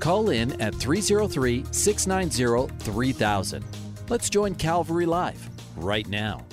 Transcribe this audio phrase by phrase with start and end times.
[0.00, 3.64] Call in at 303 690 3000.
[4.08, 6.44] Let's join Calvary Live right now.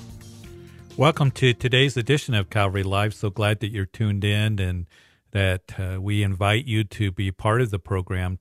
[0.98, 3.14] Welcome to today's edition of Calvary Live.
[3.14, 4.86] So glad that you're tuned in and
[5.31, 8.40] that uh, we invite you to be part of the program.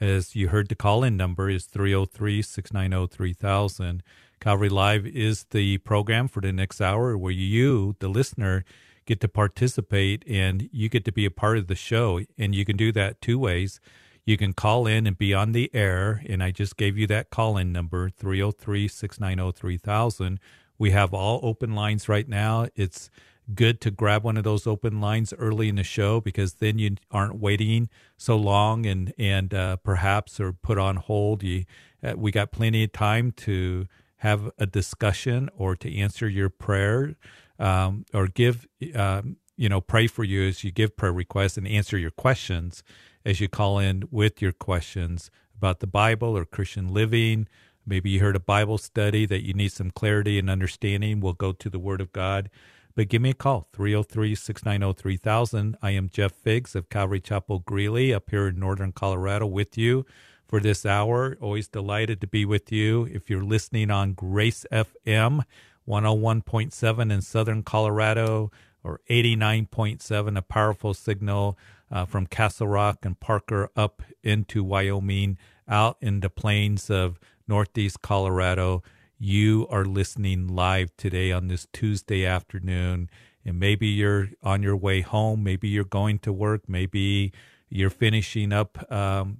[0.00, 4.02] As you heard, the call in number is 303 690 3000.
[4.40, 8.64] Calvary Live is the program for the next hour where you, the listener,
[9.06, 12.20] get to participate and you get to be a part of the show.
[12.36, 13.80] And you can do that two ways.
[14.24, 16.22] You can call in and be on the air.
[16.28, 20.40] And I just gave you that call in number 303 690 3000
[20.78, 22.66] we have all open lines right now.
[22.74, 23.10] It's
[23.54, 26.96] good to grab one of those open lines early in the show because then you
[27.10, 31.42] aren't waiting so long and and uh, perhaps or put on hold.
[31.42, 31.64] You,
[32.02, 33.86] uh, we got plenty of time to
[34.18, 37.14] have a discussion or to answer your prayer
[37.58, 41.68] um, or give um, you know pray for you as you give prayer requests and
[41.68, 42.82] answer your questions
[43.24, 47.48] as you call in with your questions about the Bible or Christian living
[47.86, 51.20] Maybe you heard a Bible study that you need some clarity and understanding.
[51.20, 52.48] We'll go to the Word of God.
[52.94, 55.76] But give me a call, 303 690 3000.
[55.82, 60.06] I am Jeff Figs of Calvary Chapel Greeley up here in northern Colorado with you
[60.48, 61.36] for this hour.
[61.40, 63.06] Always delighted to be with you.
[63.12, 65.42] If you're listening on Grace FM
[65.86, 68.50] 101.7 in southern Colorado
[68.82, 71.58] or 89.7, a powerful signal
[71.94, 75.38] uh, from Castle Rock and Parker up into Wyoming,
[75.68, 78.82] out in the plains of Northeast Colorado.
[79.16, 83.08] You are listening live today on this Tuesday afternoon,
[83.44, 87.32] and maybe you're on your way home, maybe you're going to work, maybe
[87.70, 89.38] you're finishing up, um,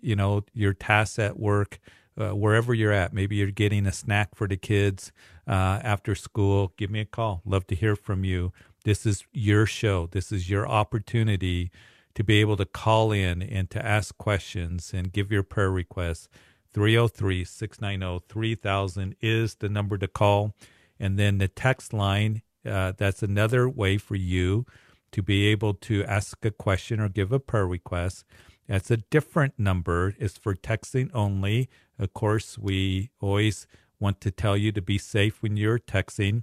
[0.00, 1.80] you know, your tasks at work.
[2.16, 5.12] Uh, wherever you're at, maybe you're getting a snack for the kids
[5.46, 6.72] uh, after school.
[6.76, 7.42] Give me a call.
[7.44, 8.52] Love to hear from you.
[8.84, 10.06] This is your show.
[10.06, 11.70] This is your opportunity
[12.14, 16.28] to be able to call in and to ask questions and give your prayer requests.
[16.72, 20.54] 303 690 3000 is the number to call.
[21.00, 24.66] And then the text line, uh, that's another way for you
[25.12, 28.24] to be able to ask a question or give a prayer request.
[28.66, 30.14] That's a different number.
[30.18, 31.70] It's for texting only.
[31.98, 33.66] Of course, we always
[33.98, 36.42] want to tell you to be safe when you're texting.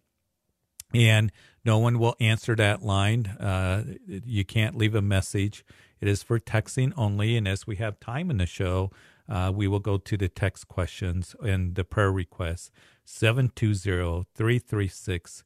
[0.94, 1.32] And
[1.66, 3.26] no one will answer that line.
[3.26, 5.66] Uh, you can't leave a message.
[6.00, 7.36] It is for texting only.
[7.36, 8.92] And as we have time in the show,
[9.28, 12.72] uh, we will go to the text questions and the prayer requests
[13.06, 15.44] 720 336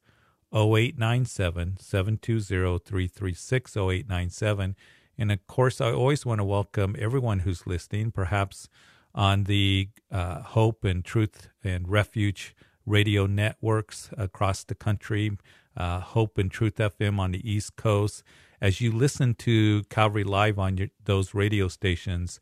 [0.52, 4.76] 0897 720 336 0897
[5.16, 8.68] and of course i always want to welcome everyone who's listening perhaps
[9.14, 12.54] on the uh, hope and truth and refuge
[12.84, 15.38] radio networks across the country
[15.76, 18.22] uh, hope and truth fm on the east coast
[18.60, 22.40] as you listen to calvary live on your, those radio stations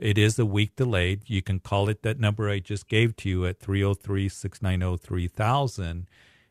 [0.00, 1.28] it is a week delayed.
[1.28, 6.08] You can call it that number I just gave to you at 303 690 3000.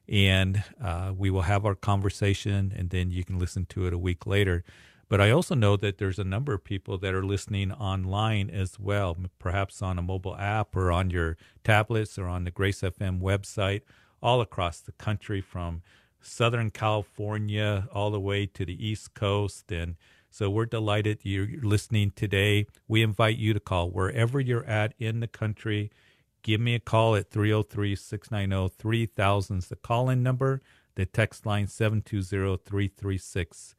[0.07, 3.97] And uh, we will have our conversation, and then you can listen to it a
[3.97, 4.63] week later.
[5.07, 8.79] But I also know that there's a number of people that are listening online as
[8.79, 13.19] well, perhaps on a mobile app or on your tablets or on the Grace FM
[13.19, 13.81] website,
[14.21, 15.81] all across the country from
[16.21, 19.71] Southern California all the way to the East Coast.
[19.71, 19.95] And
[20.29, 22.67] so we're delighted you're listening today.
[22.87, 25.91] We invite you to call wherever you're at in the country.
[26.41, 30.61] Give me a call at 303 690 3000 is the call in number.
[30.95, 33.75] The text line 720 336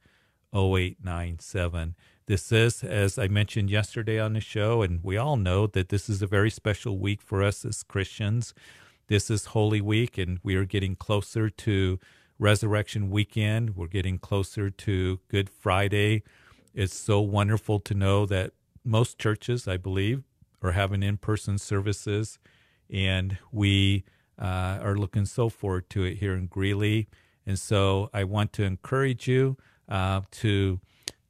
[0.53, 1.95] 0897.
[2.27, 6.07] This is, as I mentioned yesterday on the show, and we all know that this
[6.09, 8.53] is a very special week for us as Christians.
[9.07, 11.99] This is Holy Week, and we are getting closer to
[12.41, 13.75] Resurrection Weekend.
[13.75, 16.23] We're getting closer to Good Friday.
[16.73, 18.53] It's so wonderful to know that
[18.83, 20.23] most churches, I believe,
[20.63, 22.39] are having in person services,
[22.89, 24.05] and we
[24.41, 27.07] uh, are looking so forward to it here in Greeley.
[27.45, 29.55] And so I want to encourage you
[29.87, 30.79] uh, to,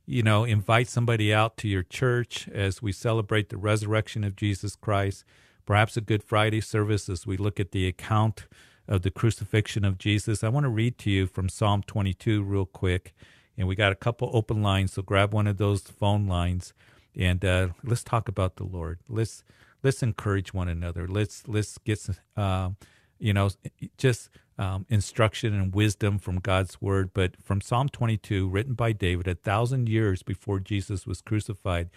[0.06, 4.78] you know, invite somebody out to your church as we celebrate the resurrection of Jesus
[4.78, 5.26] Christ.
[5.66, 8.48] Perhaps a Good Friday service as we look at the account
[8.88, 10.44] of the crucifixion of Jesus.
[10.44, 13.14] I want to read to you from Psalm 22 real quick
[13.58, 14.94] and we got a couple open lines.
[14.94, 16.74] So grab one of those phone lines.
[17.16, 19.00] and uh, let's talk about the Lord.
[19.08, 19.44] Let's
[19.84, 21.08] let's encourage one another.
[21.08, 22.08] Let's let's get
[22.38, 22.72] uh,
[23.20, 23.50] you know
[23.98, 27.12] just um, instruction and wisdom from God's word.
[27.14, 31.90] But from Psalm 22, written by David a thousand years before Jesus was crucified.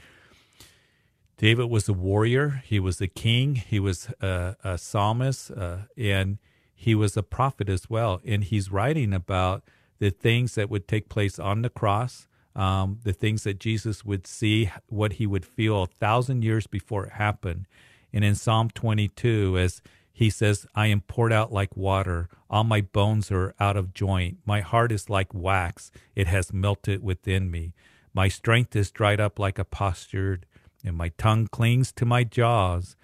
[1.36, 2.62] David was a warrior.
[2.64, 3.56] He was a king.
[3.56, 6.38] He was a, a psalmist, uh, and
[6.74, 8.20] he was a prophet as well.
[8.24, 9.62] And he's writing about
[9.98, 14.26] the things that would take place on the cross, um, the things that Jesus would
[14.26, 17.66] see, what he would feel a thousand years before it happened.
[18.12, 19.82] And in Psalm 22, as
[20.12, 22.28] he says, I am poured out like water.
[22.48, 24.38] All my bones are out of joint.
[24.46, 25.90] My heart is like wax.
[26.14, 27.74] It has melted within me.
[28.14, 30.46] My strength is dried up like a potsherd,
[30.84, 32.94] and my tongue clings to my jaws.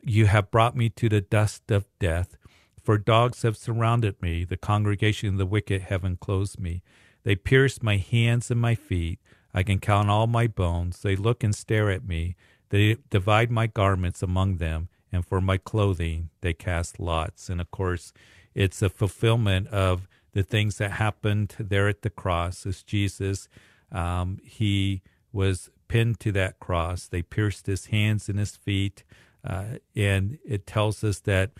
[0.00, 2.36] You have brought me to the dust of death.
[2.82, 4.44] For dogs have surrounded me.
[4.44, 6.82] The congregation of the wicked have enclosed me.
[7.22, 9.18] They pierce my hands and my feet.
[9.52, 11.00] I can count all my bones.
[11.00, 12.36] They look and stare at me.
[12.70, 17.48] They divide my garments among them, and for my clothing they cast lots.
[17.48, 18.12] And of course,
[18.54, 23.48] it's a fulfillment of the things that happened there at the cross as Jesus,
[23.90, 27.08] um, he was pinned to that cross.
[27.08, 29.02] They pierced his hands and his feet.
[29.44, 31.50] Uh, and it tells us that,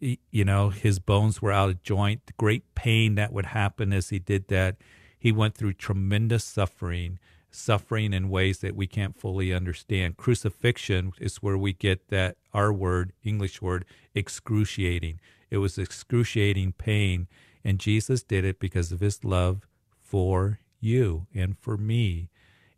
[0.00, 2.26] you know, his bones were out of joint.
[2.26, 4.76] The great pain that would happen as he did that.
[5.18, 7.18] He went through tremendous suffering
[7.56, 10.16] suffering in ways that we can't fully understand.
[10.16, 13.84] Crucifixion is where we get that our word, English word,
[14.14, 15.20] excruciating.
[15.50, 17.28] It was excruciating pain,
[17.64, 19.66] and Jesus did it because of his love
[19.98, 22.30] for you and for me.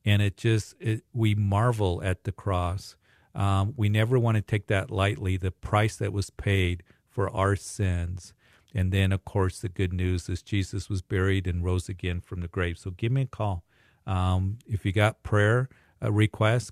[0.04, 2.96] And it just, it, we marvel at the cross.
[3.34, 6.82] Um, we never want to take that lightly, the price that was paid
[7.18, 8.32] for our sins.
[8.72, 12.42] And then, of course, the good news is Jesus was buried and rose again from
[12.42, 12.78] the grave.
[12.78, 13.64] So give me a call.
[14.06, 15.68] Um, if you got prayer
[16.00, 16.70] uh, requests,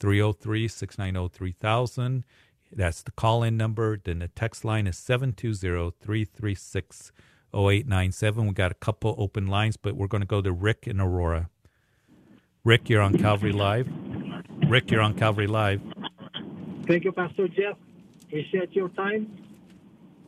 [0.00, 2.24] 303 690 3000.
[2.72, 3.96] That's the call in number.
[4.02, 7.12] Then the text line is 720 336
[7.54, 8.46] 0897.
[8.48, 11.50] We got a couple open lines, but we're going to go to Rick in Aurora.
[12.64, 13.88] Rick, you're on Calvary Live.
[14.66, 15.80] Rick, you're on Calvary Live.
[16.88, 17.76] Thank you, Pastor Jeff.
[18.26, 19.43] Appreciate your time.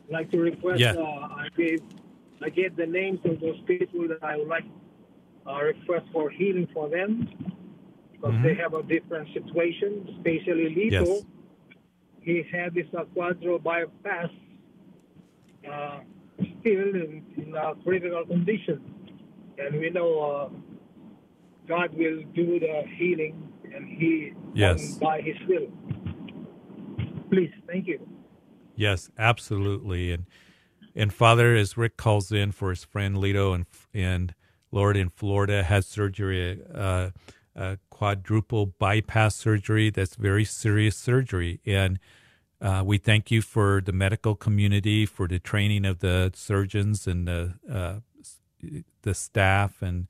[0.07, 0.93] I'd like to request, yeah.
[0.93, 1.81] uh, I gave
[2.41, 4.63] I gave the names of those people that I would like
[5.47, 7.27] uh, request for healing for them
[8.11, 8.43] because mm-hmm.
[8.43, 11.07] they have a different situation, especially Lito.
[11.07, 11.23] Yes.
[12.21, 14.29] He had this uh, quadro bypass
[15.69, 15.99] uh,
[16.59, 18.81] still in, in a critical condition.
[19.57, 20.49] And we know uh,
[21.67, 24.95] God will do the healing and He yes.
[24.95, 25.67] by His will.
[27.29, 27.99] Please, thank you.
[28.77, 30.13] Yes, absolutely.
[30.13, 30.27] And
[30.95, 34.35] and Father, as Rick calls in for his friend Lito and and
[34.71, 37.11] Lord in Florida had surgery, uh,
[37.55, 39.91] a quadruple bypass surgery.
[39.91, 41.61] That's very serious surgery.
[41.65, 41.99] And
[42.61, 47.27] uh, we thank you for the medical community, for the training of the surgeons and
[47.27, 47.95] the, uh,
[49.03, 49.81] the staff.
[49.81, 50.07] And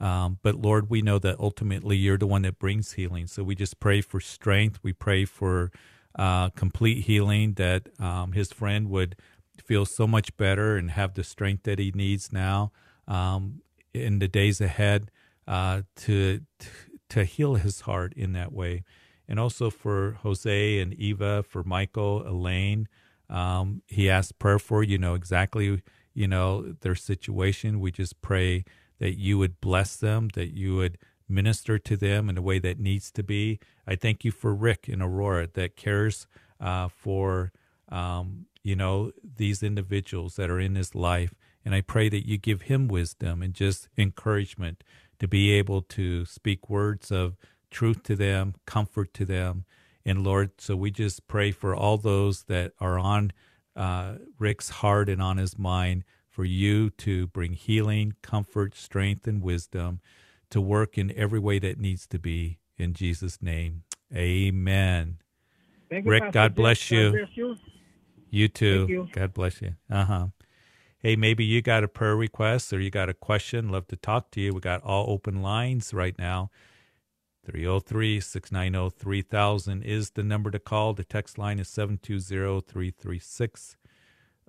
[0.00, 3.26] um, but Lord, we know that ultimately you're the one that brings healing.
[3.28, 4.80] So we just pray for strength.
[4.82, 5.72] We pray for
[6.16, 7.54] uh, complete healing.
[7.54, 9.16] That um, his friend would
[9.62, 12.72] feel so much better and have the strength that he needs now.
[13.06, 13.60] Um,
[13.92, 15.10] in the days ahead
[15.46, 16.40] uh, to,
[17.08, 18.82] to heal his heart in that way,
[19.28, 22.88] and also for Jose and Eva, for Michael, Elaine.
[23.30, 27.80] Um, he asked prayer for you know exactly you know their situation.
[27.80, 28.64] We just pray
[28.98, 32.78] that you would bless them, that you would minister to them in a way that
[32.78, 33.58] needs to be.
[33.86, 36.26] I thank you for Rick and Aurora that cares
[36.60, 37.52] uh, for
[37.88, 42.36] um, you know these individuals that are in his life and I pray that you
[42.36, 44.84] give him wisdom and just encouragement
[45.18, 47.36] to be able to speak words of
[47.70, 49.64] truth to them, comfort to them.
[50.04, 53.32] And Lord, so we just pray for all those that are on
[53.74, 59.42] uh, Rick's heart and on his mind for you to bring healing, comfort, strength, and
[59.42, 60.00] wisdom
[60.50, 62.58] to work in every way that needs to be.
[62.76, 63.84] In Jesus' name,
[64.14, 65.18] amen.
[65.88, 67.12] Thank Rick, you, God, bless you.
[67.12, 67.56] God bless you.
[68.30, 68.86] You too.
[68.88, 69.08] You.
[69.12, 69.74] God bless you.
[69.88, 70.26] Uh huh
[71.04, 74.30] hey, maybe you got a prayer request or you got a question, love to talk
[74.30, 74.54] to you.
[74.54, 76.50] We got all open lines right now.
[77.44, 80.94] 303 690 3000 is the number to call.
[80.94, 83.76] The text line is 720 336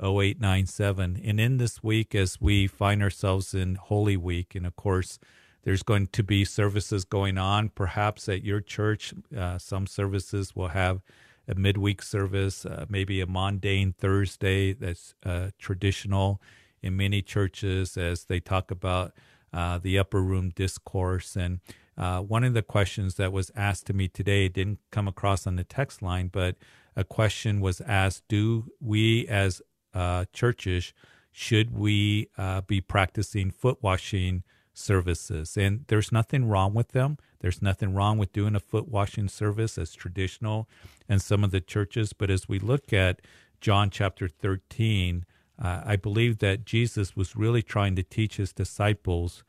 [0.02, 1.22] 0897.
[1.26, 5.20] And in this week, as we find ourselves in Holy Week, and of course,
[5.66, 7.70] there's going to be services going on.
[7.70, 11.02] Perhaps at your church, uh, some services will have
[11.48, 16.42] a midweek service, uh, maybe a Maundy Thursday that's uh, traditional
[16.82, 19.12] in many churches as they talk about
[19.52, 21.36] uh, the upper room discourse.
[21.36, 21.60] And
[21.98, 25.56] uh, one of the questions that was asked to me today didn't come across on
[25.56, 26.56] the text line, but
[26.96, 29.62] a question was asked: Do we, as
[29.94, 30.94] uh, churches,
[31.32, 34.44] should we uh, be practicing foot washing
[34.78, 35.58] services?
[35.58, 37.18] And there's nothing wrong with them.
[37.40, 40.68] There's nothing wrong with doing a foot washing service as traditional
[41.10, 42.14] in some of the churches.
[42.14, 43.22] But as we look at
[43.62, 45.26] John chapter 13,
[45.62, 49.44] uh, I believe that Jesus was really trying to teach his disciples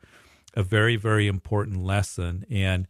[0.55, 2.45] a very, very important lesson.
[2.49, 2.87] And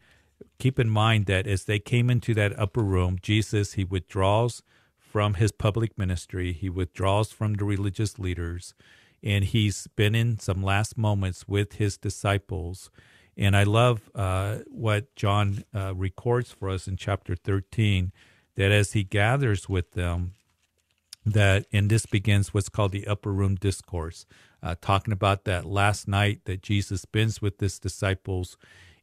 [0.60, 4.62] keep in mind that as they came into that upper room, Jesus, he withdraws
[4.98, 8.74] from his public ministry, he withdraws from the religious leaders,
[9.24, 12.90] and he's been in some last moments with his disciples.
[13.36, 18.12] And I love uh, what John uh, records for us in chapter 13
[18.56, 20.34] that as he gathers with them,
[21.34, 24.26] that and this begins what's called the upper room discourse
[24.64, 28.58] uh, talking about that last night that jesus spends with his disciples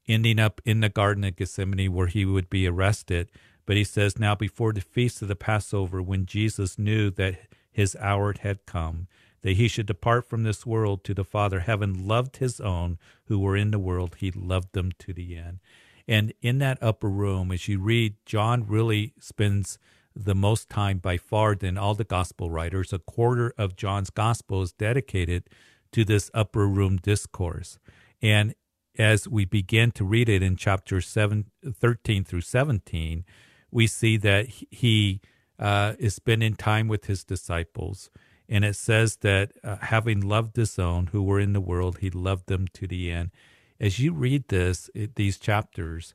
[0.09, 3.31] ending up in the garden of gethsemane where he would be arrested
[3.67, 7.39] but he says now before the feast of the passover when jesus knew that
[7.71, 9.07] his hour had come
[9.45, 13.39] that he should depart from this world to the father having loved his own who
[13.39, 15.61] were in the world he loved them to the end
[16.09, 19.79] and in that upper room as you read john really spends
[20.17, 22.93] the most time by far than all the gospel writers.
[22.93, 25.49] A quarter of John's gospel is dedicated
[25.93, 27.79] to this upper room discourse.
[28.23, 28.55] And
[28.97, 33.25] as we begin to read it in chapter 7, 13 through 17,
[33.71, 35.21] we see that he
[35.59, 38.09] uh, is spending time with his disciples.
[38.49, 42.11] And it says that uh, having loved his own who were in the world, he
[42.11, 43.31] loved them to the end.
[43.81, 46.15] As you read this, these chapters,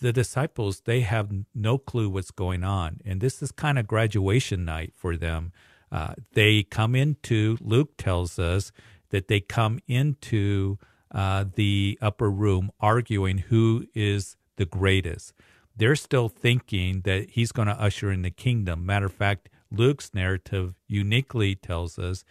[0.00, 3.00] the disciples they have no clue what's going on.
[3.04, 5.52] And this is kind of graduation night for them.
[5.90, 8.72] Uh, they come into luke tells us
[9.10, 10.78] that they come into
[11.12, 15.32] uh, the upper room arguing who is the greatest.
[15.76, 18.84] They're still thinking that he's going to usher in the kingdom.
[18.84, 22.24] Matter of fact luke's narrative uniquely tells us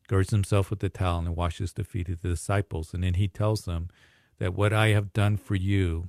[0.06, 2.94] girds himself with the towel and washes the feet of the disciples.
[2.94, 3.88] And then he tells them
[4.38, 6.08] that what I have done for you,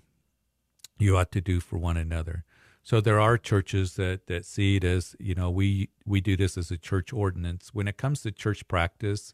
[1.00, 2.44] you ought to do for one another.
[2.84, 6.55] So there are churches that, that see it as, you know, we, we do this
[6.55, 7.74] as a church ordinance.
[7.74, 9.34] When it comes to church practice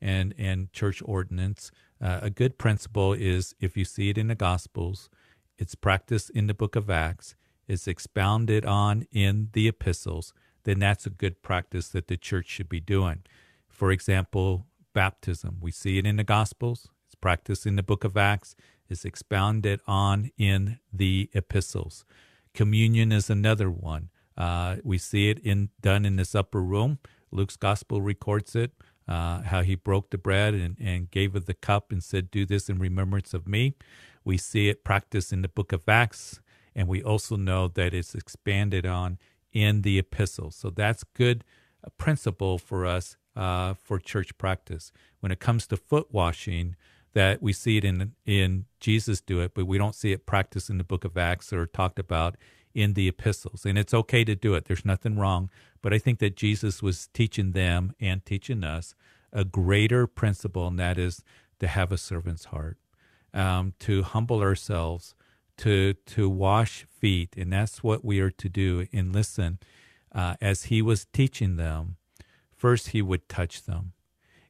[0.00, 4.34] and, and church ordinance, uh, a good principle is if you see it in the
[4.34, 5.10] Gospels,
[5.58, 7.34] it's practiced in the book of Acts,
[7.68, 10.32] is expounded on in the epistles,
[10.64, 13.22] then that's a good practice that the church should be doing.
[13.68, 15.58] For example, baptism.
[15.60, 18.56] We see it in the Gospels, it's practiced in the book of Acts,
[18.88, 22.04] is expounded on in the epistles.
[22.54, 24.10] Communion is another one.
[24.36, 26.98] Uh, we see it in done in this upper room.
[27.30, 28.72] Luke's gospel records it.
[29.10, 32.46] Uh, how he broke the bread and, and gave of the cup and said, Do
[32.46, 33.74] this in remembrance of me.
[34.24, 36.40] We see it practiced in the book of Acts,
[36.76, 39.18] and we also know that it's expanded on
[39.52, 40.54] in the epistles.
[40.54, 41.42] So that's good
[41.84, 44.92] uh, principle for us uh, for church practice.
[45.18, 46.76] When it comes to foot washing,
[47.12, 50.70] that we see it in in Jesus do it, but we don't see it practiced
[50.70, 52.36] in the book of Acts or talked about
[52.74, 53.66] in the epistles.
[53.66, 54.66] And it's okay to do it.
[54.66, 55.50] There's nothing wrong.
[55.82, 58.94] But I think that Jesus was teaching them and teaching us
[59.32, 61.22] a greater principle, and that is
[61.60, 62.78] to have a servant's heart,
[63.32, 65.14] um, to humble ourselves,
[65.58, 68.86] to to wash feet, and that's what we are to do.
[68.92, 69.58] And listen,
[70.12, 71.96] uh, as he was teaching them,
[72.56, 73.92] first he would touch them,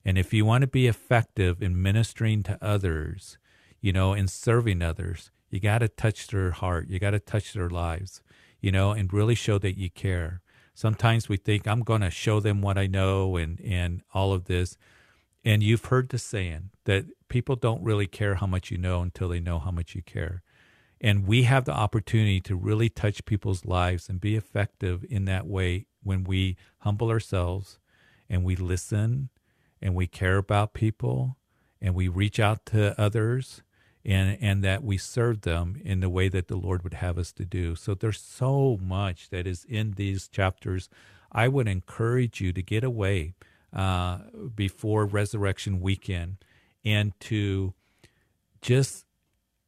[0.04, 3.38] and if you want to be effective in ministering to others,
[3.80, 6.88] you know, in serving others, you got to touch their heart.
[6.88, 8.22] You got to touch their lives,
[8.60, 10.42] you know, and really show that you care.
[10.80, 14.46] Sometimes we think I'm going to show them what I know and and all of
[14.46, 14.78] this.
[15.44, 19.28] And you've heard the saying that people don't really care how much you know until
[19.28, 20.42] they know how much you care.
[20.99, 25.46] And we have the opportunity to really touch people's lives and be effective in that
[25.46, 27.78] way when we humble ourselves
[28.30, 29.28] and we listen
[29.82, 31.37] and we care about people
[31.82, 33.60] and we reach out to others
[34.04, 37.33] and and that we serve them in the way that the Lord would have us
[37.33, 37.75] to do.
[37.75, 40.88] So there's so much that is in these chapters.
[41.33, 43.35] I would encourage you to get away
[43.73, 44.19] uh,
[44.54, 46.38] before Resurrection Weekend
[46.85, 47.75] and to
[48.61, 49.04] just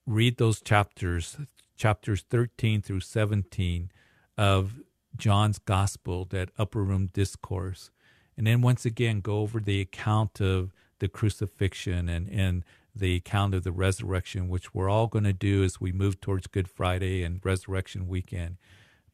[0.06, 1.36] read those chapters,
[1.76, 3.90] chapters 13 through 17
[4.36, 4.80] of
[5.16, 7.90] John's Gospel, that upper room discourse.
[8.36, 13.54] And then once again, go over the account of the crucifixion and, and the account
[13.54, 17.22] of the resurrection, which we're all going to do as we move towards Good Friday
[17.22, 18.56] and Resurrection Weekend.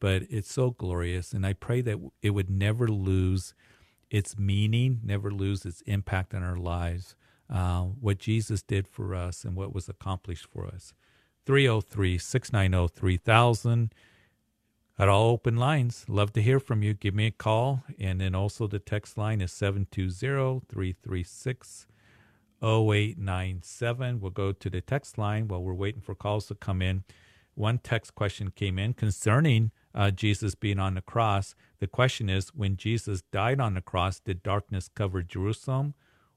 [0.01, 1.33] But it's so glorious.
[1.33, 3.55] And I pray that it would never lose
[4.11, 7.15] its meaning, never lose its impact on our lives,
[7.51, 10.93] uh, what Jesus did for us and what was accomplished for us.
[11.47, 13.93] 303 690 3000.
[15.01, 16.93] At all open lines, love to hear from you.
[16.93, 17.85] Give me a call.
[18.01, 21.87] And then also the text line is 720 336
[22.63, 24.21] 0897.
[24.21, 27.05] We'll go to the text line while we're waiting for calls to come in.
[27.55, 31.55] One text question came in concerning uh, Jesus being on the cross.
[31.81, 35.95] The question is when Jesus died on the cross, did darkness cover Jerusalem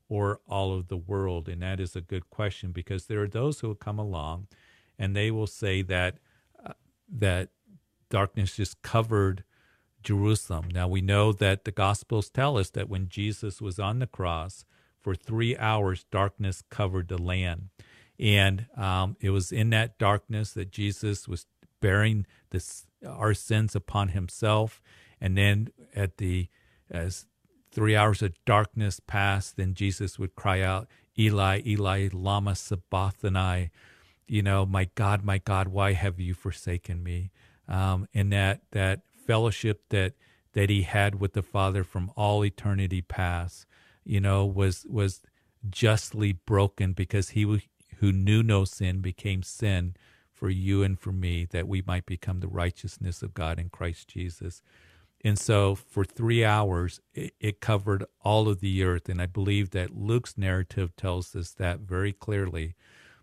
[0.09, 1.47] or all of the world?
[1.47, 4.47] And that is a good question because there are those who will come along
[4.97, 6.17] and they will say that
[6.65, 6.73] uh,
[7.07, 7.49] that
[8.09, 9.43] darkness just covered
[10.03, 10.69] Jerusalem.
[10.73, 14.65] Now we know that the Gospels tell us that when Jesus was on the cross,
[15.01, 17.69] for three hours, darkness covered the land.
[18.19, 21.47] And um, it was in that darkness that Jesus was
[21.81, 24.81] bearing this, our sins upon himself.
[25.19, 26.47] And then at the,
[26.89, 27.25] as
[27.71, 30.87] three hours of darkness passed, then Jesus would cry out,
[31.17, 33.71] Eli, Eli, Lama Sabachthani,
[34.27, 37.31] you know, my God, my God, why have you forsaken me?
[37.67, 40.13] Um, and that, that fellowship that,
[40.53, 43.65] that he had with the Father from all eternity past
[44.03, 45.21] you know, was was
[45.69, 47.61] justly broken because he
[47.97, 49.95] who knew no sin became sin
[50.31, 54.07] for you and for me that we might become the righteousness of God in Christ
[54.07, 54.63] Jesus.
[55.23, 59.07] And so for three hours, it, it, covered all of the earth.
[59.07, 62.73] And I believe that Luke's narrative tells us that very clearly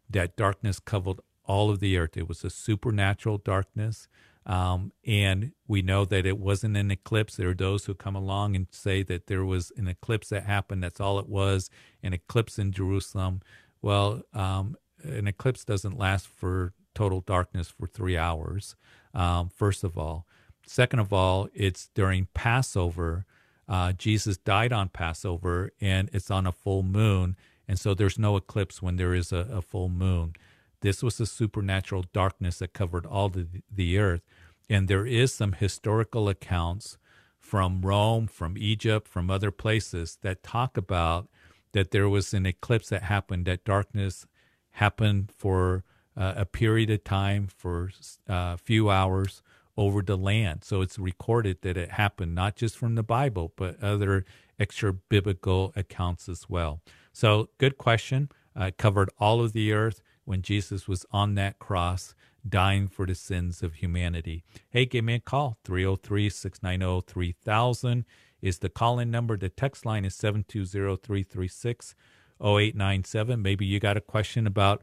[0.08, 2.16] that darkness covered all of the earth.
[2.16, 4.06] It was a supernatural darkness.
[4.48, 7.36] Um, and we know that it wasn't an eclipse.
[7.36, 10.82] There are those who come along and say that there was an eclipse that happened.
[10.82, 11.68] That's all it was
[12.02, 13.42] an eclipse in Jerusalem.
[13.82, 18.74] Well, um, an eclipse doesn't last for total darkness for three hours,
[19.14, 20.26] um, first of all.
[20.66, 23.26] Second of all, it's during Passover.
[23.68, 27.36] Uh, Jesus died on Passover, and it's on a full moon.
[27.68, 30.34] And so there's no eclipse when there is a, a full moon.
[30.80, 34.22] This was a supernatural darkness that covered all the, the earth.
[34.68, 36.98] And there is some historical accounts
[37.38, 41.28] from Rome, from Egypt, from other places that talk about
[41.72, 44.26] that there was an eclipse that happened, that darkness
[44.72, 45.84] happened for
[46.16, 47.90] uh, a period of time, for
[48.28, 49.42] a uh, few hours
[49.76, 50.64] over the land.
[50.64, 54.24] So it's recorded that it happened, not just from the Bible, but other
[54.58, 56.80] extra biblical accounts as well.
[57.12, 58.30] So, good question.
[58.56, 62.14] Uh, covered all of the earth when Jesus was on that cross
[62.48, 64.44] dying for the sins of humanity.
[64.70, 65.58] Hey, give me a call.
[65.64, 68.04] 303 690 3000
[68.40, 69.36] is the call in number.
[69.36, 71.94] The text line is 720 336
[72.40, 73.42] 0897.
[73.42, 74.82] Maybe you got a question about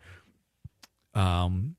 [1.13, 1.75] um,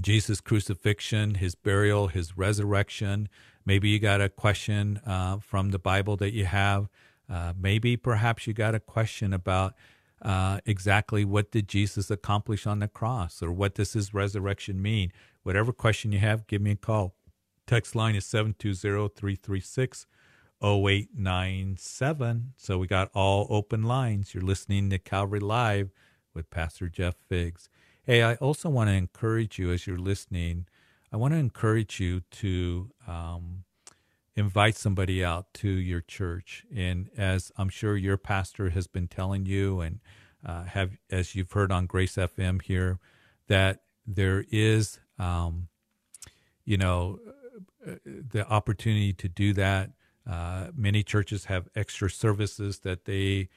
[0.00, 3.28] Jesus' crucifixion, his burial, his resurrection.
[3.64, 6.88] Maybe you got a question uh, from the Bible that you have
[7.28, 9.74] Uh, maybe perhaps you got a question about
[10.22, 15.12] uh, exactly what did Jesus accomplish on the cross or what does his resurrection mean.
[15.42, 17.14] Whatever question you have, give me a call.
[17.66, 20.06] Text line is 720 336
[20.62, 22.52] 0897.
[22.56, 24.34] So we got all open lines.
[24.34, 25.90] You're listening to Calvary Live
[26.34, 27.68] with Pastor Jeff Figs.
[28.02, 30.66] Hey, I also want to encourage you as you're listening,
[31.12, 33.64] I want to encourage you to um,
[34.36, 36.64] invite somebody out to your church.
[36.74, 40.00] And as I'm sure your pastor has been telling you, and
[40.44, 42.98] uh, have as you've heard on Grace FM here,
[43.48, 45.68] that there is, um,
[46.64, 47.18] you know,
[47.86, 49.90] uh, the opportunity to do that.
[50.28, 53.48] Uh, many churches have extra services that they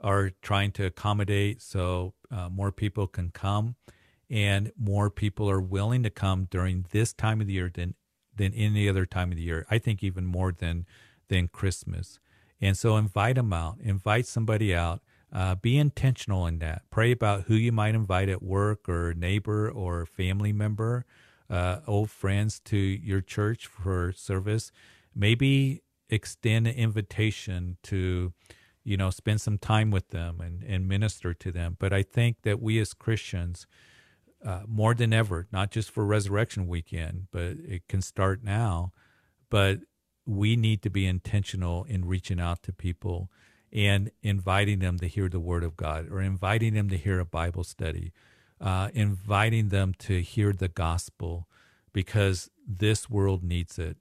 [0.00, 3.74] are trying to accommodate so uh, more people can come
[4.30, 7.94] and more people are willing to come during this time of the year than
[8.38, 9.66] than any other time of the year.
[9.70, 10.86] I think even more than
[11.28, 12.18] than Christmas.
[12.60, 13.78] And so invite them out.
[13.80, 15.00] Invite somebody out.
[15.32, 16.82] Uh, be intentional in that.
[16.90, 21.04] Pray about who you might invite at work or neighbor or family member,
[21.50, 24.72] uh, old friends to your church for service.
[25.14, 28.32] Maybe extend an invitation to,
[28.82, 31.76] you know, spend some time with them and, and minister to them.
[31.78, 33.66] But I think that we as Christians,
[34.44, 38.92] uh, more than ever, not just for Resurrection Weekend, but it can start now.
[39.50, 39.80] But
[40.26, 43.30] we need to be intentional in reaching out to people
[43.72, 47.24] and inviting them to hear the Word of God or inviting them to hear a
[47.24, 48.12] Bible study,
[48.60, 51.48] uh, inviting them to hear the gospel
[51.92, 53.96] because this world needs it.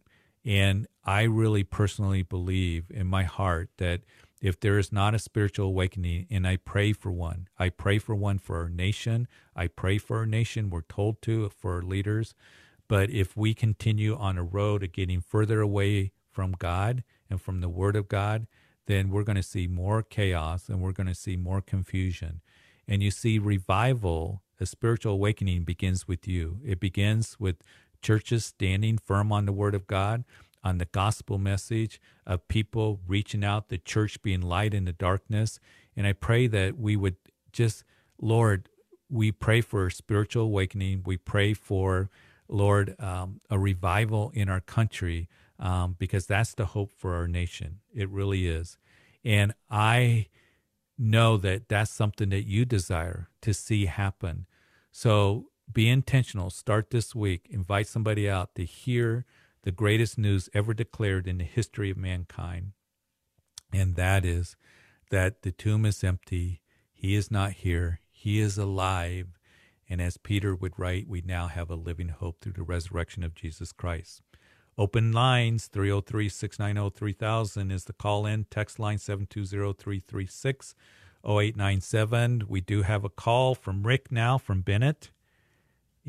[0.45, 4.01] And I really personally believe in my heart that
[4.41, 8.15] if there is not a spiritual awakening, and I pray for one, I pray for
[8.15, 9.27] one for our nation.
[9.55, 10.69] I pray for our nation.
[10.69, 12.35] We're told to for our leaders.
[12.87, 17.61] But if we continue on a road of getting further away from God and from
[17.61, 18.47] the Word of God,
[18.85, 22.41] then we're going to see more chaos and we're going to see more confusion.
[22.87, 26.59] And you see, revival, a spiritual awakening begins with you.
[26.63, 27.57] It begins with
[28.01, 30.23] churches standing firm on the Word of God
[30.67, 35.59] on the gospel message of people reaching out, the church being light in the darkness.
[35.95, 37.15] And I pray that we would
[37.53, 37.85] just,
[38.21, 38.67] Lord,
[39.09, 41.03] we pray for a spiritual awakening.
[41.05, 42.09] We pray for,
[42.49, 47.79] Lord, um, a revival in our country um, because that's the hope for our nation.
[47.95, 48.77] It really is.
[49.23, 50.27] And I
[50.97, 54.47] know that that's something that you desire to see happen.
[54.91, 56.49] So be intentional.
[56.49, 57.47] Start this week.
[57.49, 59.25] Invite somebody out to hear
[59.67, 62.71] the greatest news ever declared in the history of mankind.
[63.73, 64.55] And that is
[65.09, 66.61] that the tomb is empty.
[66.93, 67.99] He is not here.
[68.09, 69.37] He is alive.
[69.89, 73.35] And as Peter would write, we now have a living hope through the resurrection of
[73.35, 74.21] Jesus Christ.
[74.77, 78.45] Open lines 303 690 3000 is the call in.
[78.45, 80.75] Text line 720 336
[81.25, 82.43] 0897.
[82.47, 85.11] We do have a call from Rick now from Bennett.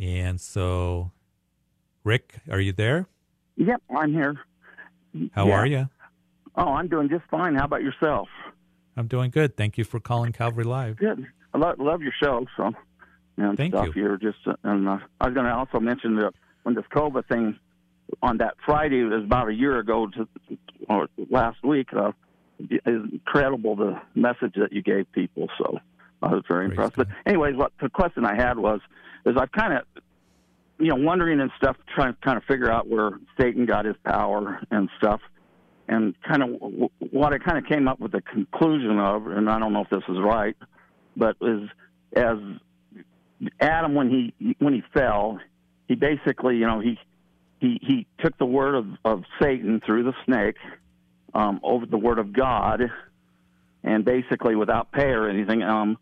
[0.01, 1.11] And so,
[2.05, 3.09] Rick, are you there?
[3.59, 4.37] Yep, I'm here.
[5.33, 5.55] How yeah.
[5.55, 5.89] are you?
[6.55, 7.55] Oh, I'm doing just fine.
[7.55, 8.29] How about yourself?
[8.97, 9.57] I'm doing good.
[9.57, 10.97] Thank you for calling Calvary Live.
[10.97, 11.27] Good.
[11.53, 12.47] I love, love your show.
[12.57, 12.73] So,
[13.37, 13.93] and Thank stuff you.
[13.93, 17.59] Here, just and uh, I was going to also mention that when this COVID thing
[18.23, 20.29] on that Friday it was about a year ago to
[20.89, 21.89] or last week.
[21.93, 22.13] Uh,
[22.87, 25.49] incredible the message that you gave people.
[25.59, 25.79] So
[26.23, 26.97] I was very Praise impressed.
[26.97, 27.09] God.
[27.09, 28.81] But anyways, what the question I had was
[29.25, 29.85] is I've kind of
[30.79, 33.11] you know, wondering and stuff, trying to kind of figure out where
[33.41, 35.21] Satan got his power and stuff,
[35.89, 39.59] and kind of what I kind of came up with the conclusion of, and I
[39.59, 40.57] don't know if this is right,
[41.17, 41.69] but is
[42.15, 42.39] as
[43.61, 45.41] Adam when he when he fell,
[45.87, 46.99] he basically, you know, he
[47.61, 50.57] he he took the word of, of Satan through the snake
[51.35, 52.83] um, over the word of God,
[53.83, 55.63] and basically without pay or anything.
[55.63, 55.99] Um,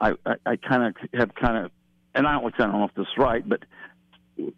[0.00, 1.70] I I, I kind of have kind of,
[2.14, 3.60] and I don't, I don't know if this is right, but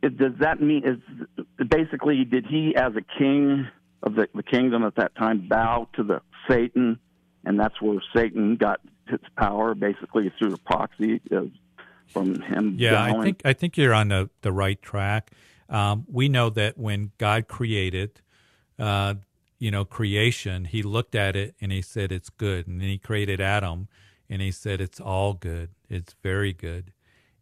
[0.03, 3.67] does that mean is basically did he as a king
[4.03, 6.99] of the, the kingdom at that time bow to the Satan,
[7.45, 11.51] and that's where Satan got his power basically through the proxy of,
[12.09, 12.77] from him.
[12.79, 13.21] Yeah, bowing.
[13.21, 15.31] I think I think you're on the the right track.
[15.69, 18.21] Um, we know that when God created,
[18.79, 19.15] uh,
[19.59, 22.99] you know, creation, He looked at it and He said it's good, and then He
[22.99, 23.89] created Adam,
[24.31, 26.93] and He said it's all good, it's very good,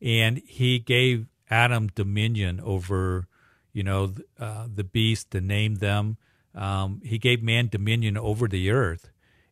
[0.00, 3.26] and He gave Adam dominion over,
[3.72, 6.16] you know, uh, the beast to name them.
[6.54, 9.10] Um, he gave man dominion over the earth,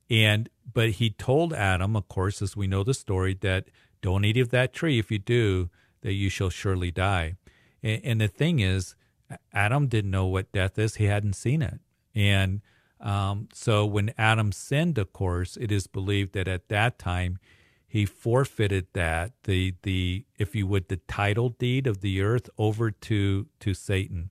[0.08, 3.68] and but he told Adam, of course, as we know the story, that
[4.00, 4.98] don't eat of that tree.
[4.98, 5.70] If you do,
[6.02, 7.36] that you shall surely die.
[7.82, 8.94] And, and the thing is,
[9.52, 11.80] Adam didn't know what death is; he hadn't seen it,
[12.14, 12.60] and
[13.02, 17.38] Um, so when Adam sinned, of course, it is believed that at that time
[17.92, 22.90] he forfeited that the the if you would the title deed of the earth over
[22.90, 24.30] to to Satan,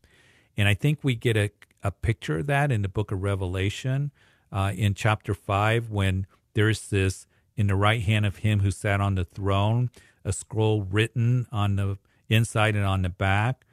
[0.58, 1.52] and I think we get a
[1.84, 4.10] a picture of that in the book of Revelation
[4.52, 9.00] uh, in chapter five when there's this in the right hand of him who sat
[9.00, 9.92] on the throne
[10.26, 13.64] a scroll written on the inside and on the back,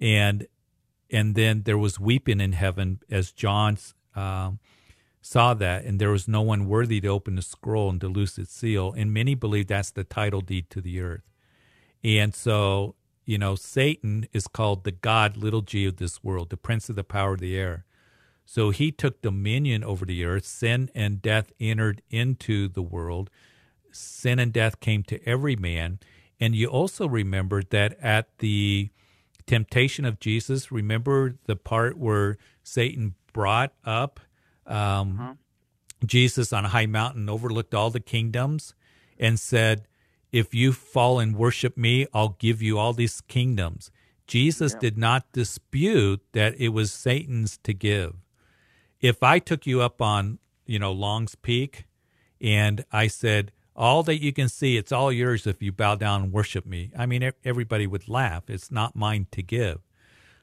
[0.00, 0.46] and
[1.10, 3.92] and then there was weeping in heaven as John's.
[4.16, 4.58] um,
[5.26, 8.36] saw that, and there was no one worthy to open the scroll and to loose
[8.36, 8.92] its seal.
[8.94, 11.32] And many believe that's the title deed to the earth.
[12.04, 16.58] And so, you know, Satan is called the God, little g, of this world, the
[16.58, 17.86] prince of the power of the air.
[18.44, 20.44] So he took dominion over the earth.
[20.44, 23.30] Sin and death entered into the world.
[23.92, 26.00] Sin and death came to every man.
[26.38, 28.90] And you also remember that at the
[29.46, 34.20] temptation of Jesus, remember the part where Satan brought up
[34.66, 35.34] um, uh-huh.
[36.04, 38.74] Jesus on a high mountain, overlooked all the kingdoms,
[39.18, 39.86] and said,
[40.32, 43.90] If you fall and worship me, I'll give you all these kingdoms.
[44.26, 44.78] Jesus yeah.
[44.80, 48.14] did not dispute that it was Satan's to give.
[49.00, 51.84] If I took you up on, you know, Long's Peak
[52.40, 56.22] and I said, all that you can see, it's all yours if you bow down
[56.22, 56.90] and worship me.
[56.96, 58.48] I mean, everybody would laugh.
[58.48, 59.80] It's not mine to give.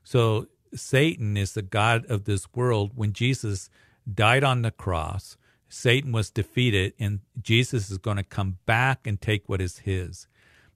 [0.04, 2.92] So Satan is the God of this world.
[2.96, 3.70] When Jesus
[4.12, 5.38] died on the cross,
[5.70, 10.28] Satan was defeated, and Jesus is going to come back and take what is his.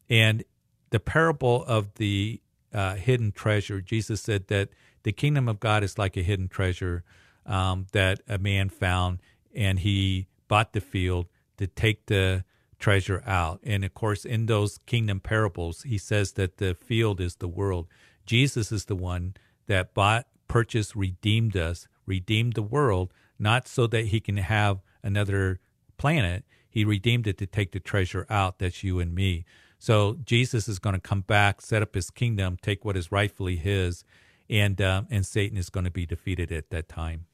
[0.09, 0.43] And
[0.91, 2.41] the parable of the
[2.73, 4.69] uh, hidden treasure, Jesus said that
[5.03, 7.03] the kingdom of God is like a hidden treasure
[7.45, 9.19] um, that a man found,
[9.53, 12.43] and he bought the field to take the
[12.79, 13.59] treasure out.
[13.63, 17.87] And of course, in those kingdom parables, he says that the field is the world.
[18.25, 19.35] Jesus is the one
[19.67, 25.59] that bought, purchased, redeemed us, redeemed the world, not so that he can have another
[25.97, 26.43] planet.
[26.69, 28.59] He redeemed it to take the treasure out.
[28.59, 29.45] That's you and me.
[29.79, 33.55] So Jesus is going to come back, set up his kingdom, take what is rightfully
[33.55, 34.03] his,
[34.49, 37.25] and uh, and Satan is going to be defeated at that time.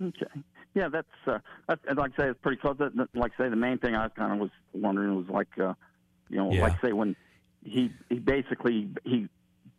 [0.00, 0.26] Okay.
[0.74, 2.76] Yeah, that's uh, that's like I say, it's pretty close.
[3.14, 5.74] Like I say, the main thing I kind of was wondering was like, uh,
[6.28, 6.62] you know, yeah.
[6.62, 7.16] like say when
[7.64, 9.28] he he basically he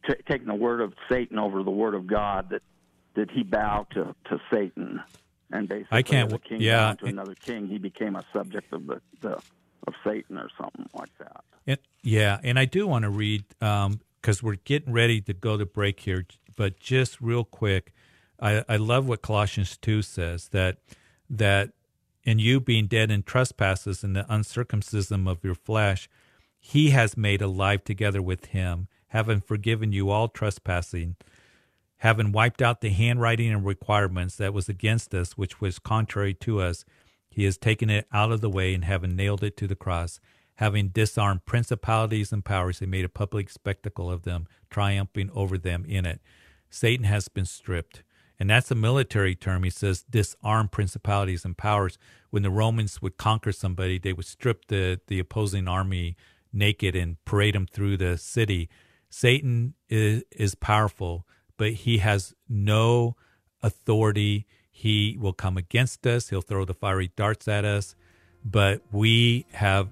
[0.08, 2.62] t- taking the word of Satan over the word of God that
[3.20, 5.02] that he bow to to Satan
[5.52, 8.88] and basically I can't a king yeah to another king he became a subject of
[8.88, 9.40] the, the
[9.88, 11.44] of Satan or something like that.
[11.66, 14.00] And, yeah, and I do want to read because um,
[14.42, 17.94] we're getting ready to go to break here, but just real quick,
[18.40, 20.78] I, I love what Colossians two says that
[21.30, 21.72] that
[22.24, 26.10] in you being dead in trespasses and the uncircumcision of your flesh,
[26.60, 31.16] he has made alive together with him having forgiven you all trespassing,
[32.00, 36.62] having wiped out the handwriting and requirements that was against us, which was contrary to
[36.62, 36.86] us,
[37.30, 40.20] he has taken it out of the way and having nailed it to the cross,
[40.56, 45.86] having disarmed principalities and powers, he made a public spectacle of them, triumphing over them
[45.88, 46.20] in it.
[46.70, 48.04] Satan has been stripped.
[48.40, 49.64] And that's a military term.
[49.64, 51.98] He says disarm principalities and powers.
[52.30, 56.16] When the Romans would conquer somebody, they would strip the, the opposing army
[56.54, 58.70] naked and parade them through the city.
[59.10, 61.26] Satan is, is powerful,
[61.60, 63.16] but he has no
[63.62, 64.48] authority.
[64.72, 67.96] He will come against us, he'll throw the fiery darts at us,
[68.44, 69.90] but we have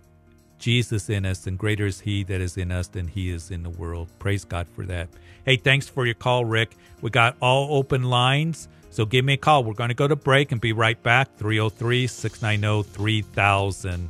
[0.59, 3.63] Jesus in us, and greater is He that is in us than He is in
[3.63, 4.07] the world.
[4.19, 5.09] Praise God for that.
[5.45, 6.75] Hey, thanks for your call, Rick.
[7.01, 9.63] We got all open lines, so give me a call.
[9.63, 11.35] We're going to go to break and be right back.
[11.37, 14.09] 303 690 3000.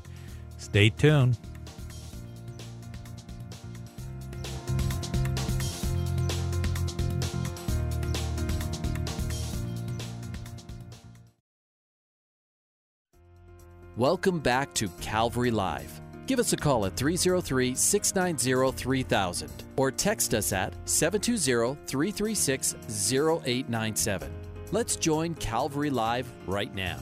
[0.57, 1.37] Stay tuned.
[13.97, 16.01] Welcome back to Calvary Live.
[16.27, 24.31] Give us a call at 303 690 3000 or text us at 720 336 0897.
[24.71, 26.99] Let's join Calvary Live right now.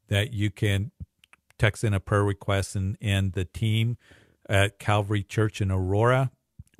[0.08, 0.92] that you can
[1.58, 3.96] text in a prayer request, and, and the team
[4.48, 6.30] at Calvary Church in Aurora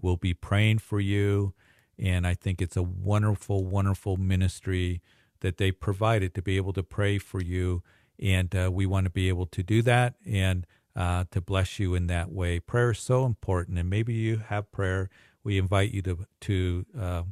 [0.00, 1.54] will be praying for you.
[1.98, 5.00] And I think it's a wonderful, wonderful ministry
[5.40, 7.82] that they provided to be able to pray for you.
[8.20, 11.94] And uh, we want to be able to do that and uh, to bless you
[11.94, 12.60] in that way.
[12.60, 13.78] Prayer is so important.
[13.78, 15.08] And maybe you have prayer.
[15.42, 17.22] We invite you to, to, uh,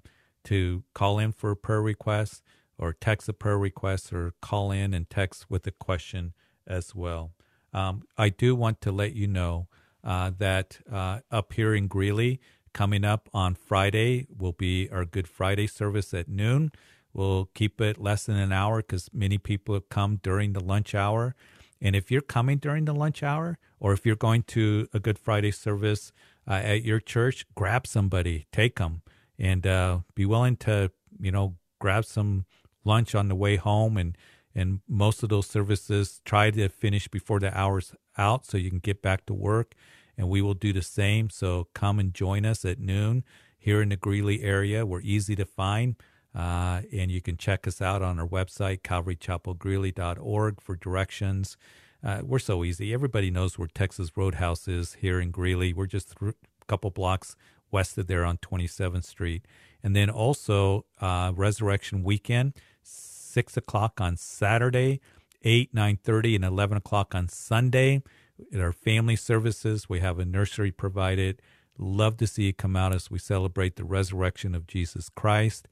[0.45, 2.43] to call in for a prayer request
[2.79, 6.33] or text a prayer request or call in and text with a question
[6.67, 7.33] as well.
[7.73, 9.69] Um, I do want to let you know
[10.03, 12.41] uh, that uh, up here in Greeley,
[12.73, 16.73] coming up on Friday will be our Good Friday service at noon.
[17.13, 20.95] We'll keep it less than an hour because many people have come during the lunch
[20.95, 21.35] hour.
[21.81, 25.19] And if you're coming during the lunch hour, or if you're going to a Good
[25.19, 26.13] Friday service
[26.49, 29.03] uh, at your church, grab somebody, take them,
[29.39, 32.45] and uh, be willing to, you know, grab some
[32.85, 33.97] lunch on the way home.
[33.97, 34.17] And
[34.55, 38.79] and most of those services try to finish before the hours out so you can
[38.79, 39.75] get back to work.
[40.17, 41.29] And we will do the same.
[41.29, 43.25] So come and join us at noon
[43.59, 44.87] here in the Greeley area.
[44.87, 45.97] We're easy to find.
[46.35, 51.57] Uh, and you can check us out on our website, calvarychapelgreeley.org, for directions.
[52.03, 52.93] Uh, we're so easy.
[52.93, 55.73] Everybody knows where Texas Roadhouse is here in Greeley.
[55.73, 56.35] We're just a
[56.67, 57.37] couple blocks
[57.75, 59.45] west of there on 27th Street.
[59.83, 65.01] And then also uh, Resurrection Weekend, 6 o'clock on Saturday,
[65.43, 68.03] 8, 9.30, and 11 o'clock on Sunday.
[68.51, 71.43] In our family services, we have a nursery provided.
[71.77, 75.67] Love to see you come out as we celebrate the resurrection of Jesus Christ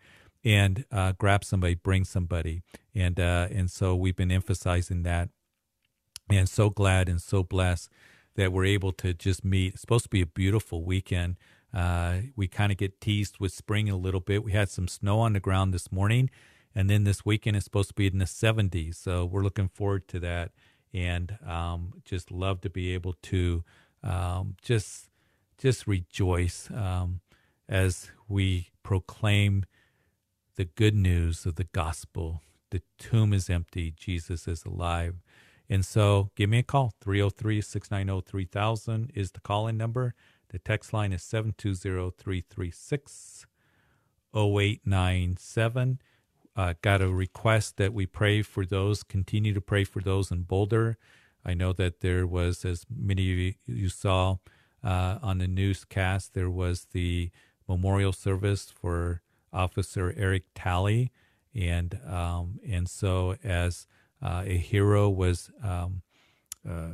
[0.44, 2.62] and uh, grab somebody, bring somebody,
[2.94, 5.28] and uh, and so we've been emphasizing that,
[6.28, 7.88] and so glad and so blessed
[8.34, 9.74] that we're able to just meet.
[9.74, 11.36] It's supposed to be a beautiful weekend.
[11.74, 14.44] Uh, we kind of get teased with spring a little bit.
[14.44, 16.30] We had some snow on the ground this morning,
[16.74, 18.96] and then this weekend is supposed to be in the 70s.
[18.96, 20.52] So we're looking forward to that,
[20.92, 23.64] and um, just love to be able to
[24.02, 25.08] um, just
[25.58, 27.20] just rejoice um,
[27.68, 29.64] as we proclaim
[30.56, 32.42] the good news of the gospel.
[32.70, 35.16] The tomb is empty, Jesus is alive.
[35.68, 36.92] And so give me a call.
[37.00, 40.14] 303 690 3000 is the call in number.
[40.52, 43.46] The text line is 720 336
[44.34, 45.98] 0897.
[46.54, 50.42] Uh, got a request that we pray for those, continue to pray for those in
[50.42, 50.98] Boulder.
[51.44, 54.36] I know that there was, as many of you saw
[54.84, 57.30] uh, on the newscast, there was the
[57.66, 61.10] memorial service for Officer Eric Talley,
[61.54, 63.86] and um, and so as
[64.22, 66.02] uh, a hero was um,
[66.68, 66.88] uh,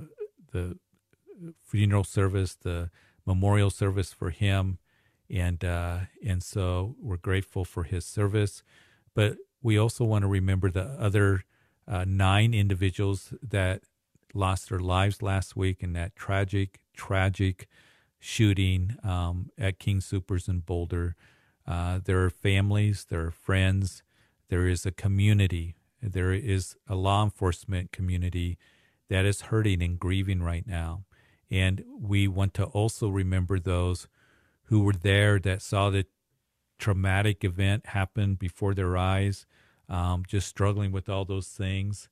[0.53, 0.79] the
[1.62, 2.90] funeral service, the
[3.29, 4.79] memorial service for him,
[5.29, 8.62] and uh, and so we're grateful for his service,
[9.14, 11.45] but we also want to remember the other
[11.87, 13.83] uh, nine individuals that
[14.33, 17.69] lost their lives last week in that tragic, tragic
[18.19, 21.14] shooting um, at King Soopers in Boulder.
[21.67, 24.03] Uh, there are families, there are friends,
[24.49, 28.57] there is a community, there is a law enforcement community
[29.11, 31.05] that is hurting and grieving right now.
[31.51, 34.09] And we want to also remember those
[34.65, 36.07] who were there that saw the
[36.79, 39.47] traumatic event happen before their eyes,
[39.89, 42.09] um, just struggling with all those things.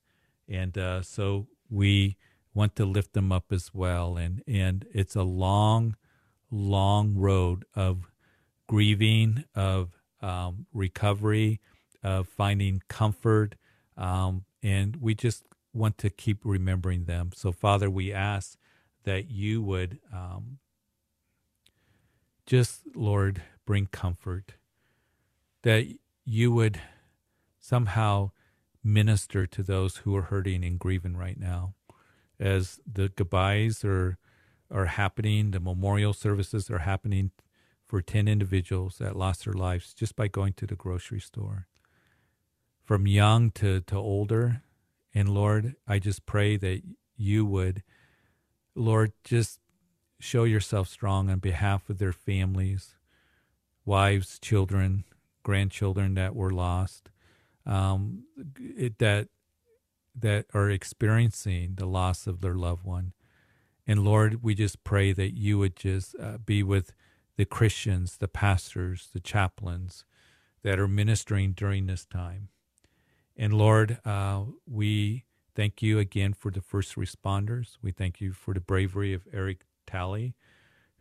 [0.49, 2.17] And uh, so we
[2.53, 4.17] want to lift them up as well.
[4.17, 5.95] And, and it's a long,
[6.49, 8.11] long road of
[8.67, 11.59] grieving, of um, recovery,
[12.03, 13.55] of finding comfort.
[13.95, 17.31] Um, and we just want to keep remembering them.
[17.35, 18.57] So, Father, we ask
[19.07, 20.57] that you would um,
[22.45, 24.55] just, Lord, bring comfort,
[25.63, 25.85] that
[26.25, 26.81] you would
[27.57, 28.31] somehow
[28.83, 31.73] minister to those who are hurting and grieving right now.
[32.37, 34.17] As the goodbyes are
[34.69, 37.31] are happening, the memorial services are happening
[37.85, 41.67] for 10 individuals that lost their lives just by going to the grocery store,
[42.83, 44.63] from young to, to older.
[45.13, 46.81] And Lord, I just pray that
[47.15, 47.83] you would,
[48.77, 49.59] Lord, just
[50.19, 52.95] show yourself strong on behalf of their families,
[53.85, 55.03] wives, children,
[55.43, 57.09] grandchildren that were lost,
[57.65, 58.23] um,
[58.57, 59.29] it, that
[60.19, 63.13] that are experiencing the loss of their loved one.
[63.85, 66.93] And Lord, we just pray that you would just uh, be with
[67.37, 70.05] the Christians, the pastors, the chaplains
[70.63, 72.49] that are ministering during this time.
[73.37, 75.25] And Lord, uh, we
[75.57, 77.77] thank you again for the first responders.
[77.81, 80.35] We thank you for the bravery of Eric Talley,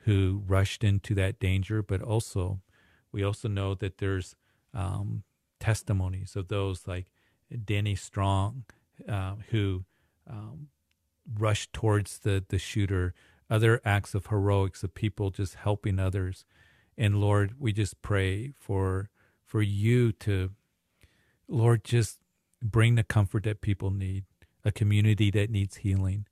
[0.06, 2.62] who rushed into that danger, but also
[3.16, 4.36] We also know that there's
[4.74, 5.22] um,
[5.58, 7.06] testimonies of those like
[7.64, 8.64] Danny Strong,
[9.08, 9.84] uh, who
[10.28, 10.68] um,
[11.38, 13.14] rushed towards the, the shooter,
[13.48, 16.44] other acts of heroics of people just helping others.
[16.98, 19.08] And Lord, we just pray for
[19.46, 20.50] for you to,
[21.48, 22.18] Lord, just
[22.60, 24.24] bring the comfort that people need,
[24.66, 26.26] a community that needs healing.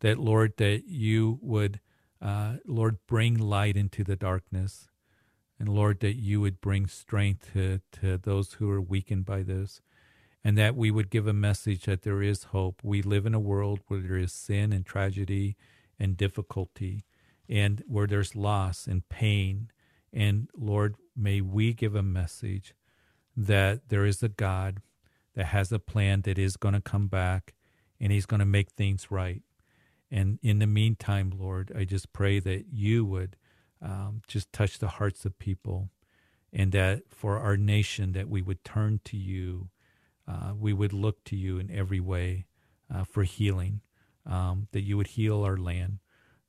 [0.00, 1.80] That Lord, that you would,
[2.22, 4.88] uh, Lord, bring light into the darkness,
[5.58, 9.80] and Lord, that you would bring strength to to those who are weakened by this
[10.44, 12.80] and that we would give a message that there is hope.
[12.82, 15.56] We live in a world where there is sin and tragedy
[15.98, 17.04] and difficulty,
[17.48, 19.70] and where there's loss and pain.
[20.12, 22.72] And Lord, may we give a message
[23.36, 24.80] that there is a God
[25.34, 27.54] that has a plan that is going to come back
[28.00, 29.42] and he's going to make things right.
[30.10, 33.36] And in the meantime, Lord, I just pray that you would
[33.82, 35.90] um, just touch the hearts of people
[36.52, 39.68] and that for our nation that we would turn to you
[40.28, 42.46] uh, we would look to you in every way
[42.94, 43.80] uh, for healing,
[44.26, 46.00] um, that you would heal our land,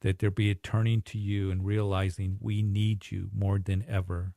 [0.02, 4.34] that there be a turning to you and realizing we need you more than ever.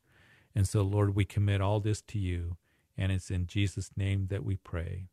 [0.54, 2.56] And so, Lord, we commit all this to you,
[2.96, 5.06] and it's in Jesus' name that we pray.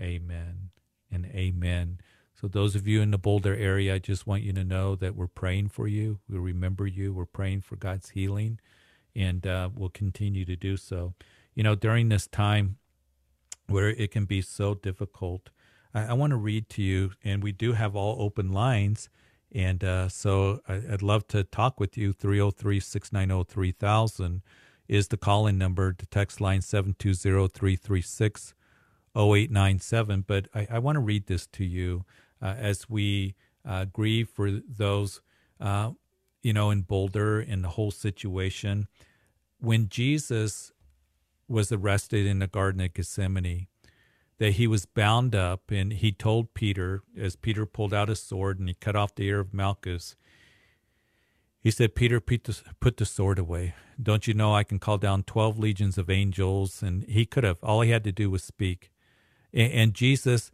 [0.00, 0.70] Amen
[1.14, 2.00] and amen.
[2.34, 5.14] So, those of you in the Boulder area, I just want you to know that
[5.14, 6.18] we're praying for you.
[6.28, 7.12] We remember you.
[7.12, 8.60] We're praying for God's healing,
[9.14, 11.14] and uh, we'll continue to do so.
[11.54, 12.76] You know, during this time,
[13.68, 15.50] where it can be so difficult.
[15.94, 19.08] I, I want to read to you, and we do have all open lines.
[19.52, 22.12] And uh, so I, would love to talk with you.
[22.12, 24.42] 303 690 3000
[24.88, 25.94] is the call in number.
[25.96, 28.54] The text line 720 336
[29.16, 30.24] 0897.
[30.26, 32.04] But I, I want to read this to you
[32.42, 33.34] uh, as we
[33.66, 35.20] uh, grieve for those,
[35.60, 35.90] uh,
[36.42, 38.88] you know, in Boulder and the whole situation.
[39.58, 40.72] When Jesus
[41.48, 43.68] was arrested in the Garden of Gethsemane,
[44.38, 48.58] that he was bound up, and he told Peter, as Peter pulled out his sword
[48.58, 50.16] and he cut off the ear of Malchus,
[51.60, 53.74] he said, Peter, put the sword away.
[54.00, 56.82] Don't you know I can call down 12 legions of angels?
[56.82, 58.90] And he could have, all he had to do was speak.
[59.54, 60.50] And, Jesus,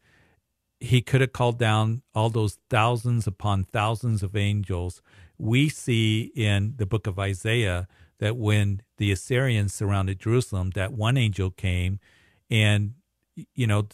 [0.79, 5.01] he could have called down all those thousands upon thousands of angels.
[5.39, 7.89] We see in the book of Isaiah
[8.19, 11.99] that when the Assyrians surrounded Jerusalem, that one angel came
[12.51, 12.95] and,
[13.55, 13.89] you know,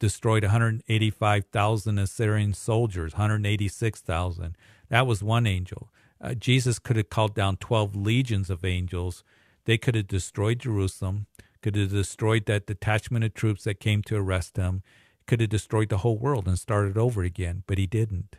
[0.00, 4.56] destroyed 185,000 Assyrian soldiers, 186,000.
[4.88, 5.92] That was one angel.
[6.20, 9.22] Uh, Jesus could have called down 12 legions of angels.
[9.66, 11.26] They could have destroyed Jerusalem,
[11.62, 14.82] could have destroyed that detachment of troops that came to arrest him,
[15.26, 18.36] could have destroyed the whole world and started over again, but he didn't.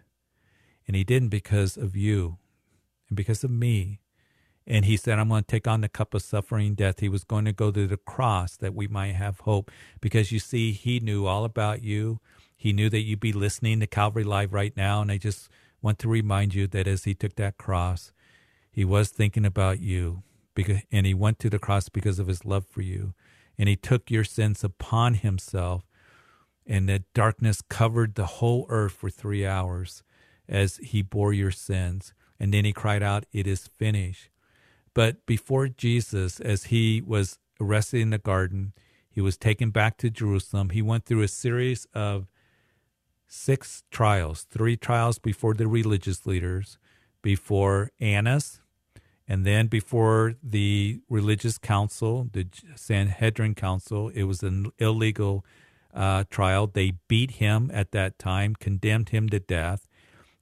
[0.88, 2.38] And he didn't because of you
[3.10, 4.02] and because of me
[4.68, 7.00] and he said, I'm going to take on the cup of suffering death.
[7.00, 9.72] He was going to go to the cross that we might have hope.
[10.00, 12.20] Because you see, he knew all about you.
[12.56, 15.02] He knew that you'd be listening to Calvary Live right now.
[15.02, 15.50] And I just
[15.82, 18.14] want to remind you that as he took that cross,
[18.72, 20.22] he was thinking about you.
[20.64, 23.14] Because, and he went to the cross because of his love for you.
[23.57, 25.84] And he took your sins upon himself.
[26.66, 30.03] And that darkness covered the whole earth for three hours
[30.47, 32.14] as he bore your sins.
[32.39, 34.30] And then he cried out, It is finished.
[34.93, 38.74] But before Jesus, as he was arrested in the garden,
[39.09, 40.70] he was taken back to Jerusalem.
[40.70, 42.28] He went through a series of
[43.28, 46.78] six trials three trials before the religious leaders,
[47.22, 48.61] before Annas,
[49.32, 54.10] and then before the religious council, the Sanhedrin council.
[54.10, 55.46] It was an illegal
[55.94, 56.68] uh, trial.
[56.68, 59.88] They beat him at that time, condemned him to death.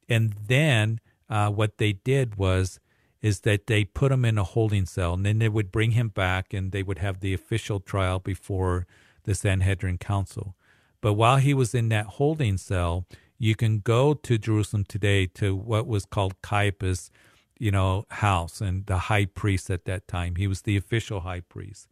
[0.08, 2.80] And then uh, what they did was
[3.22, 6.08] is that they put him in a holding cell and then they would bring him
[6.08, 8.88] back and they would have the official trial before
[9.22, 10.56] the Sanhedrin Council.
[11.00, 13.06] But while he was in that holding cell,
[13.38, 17.12] you can go to Jerusalem today to what was called Caiaphas,
[17.60, 20.34] you know, house and the high priest at that time.
[20.34, 21.88] He was the official high priest.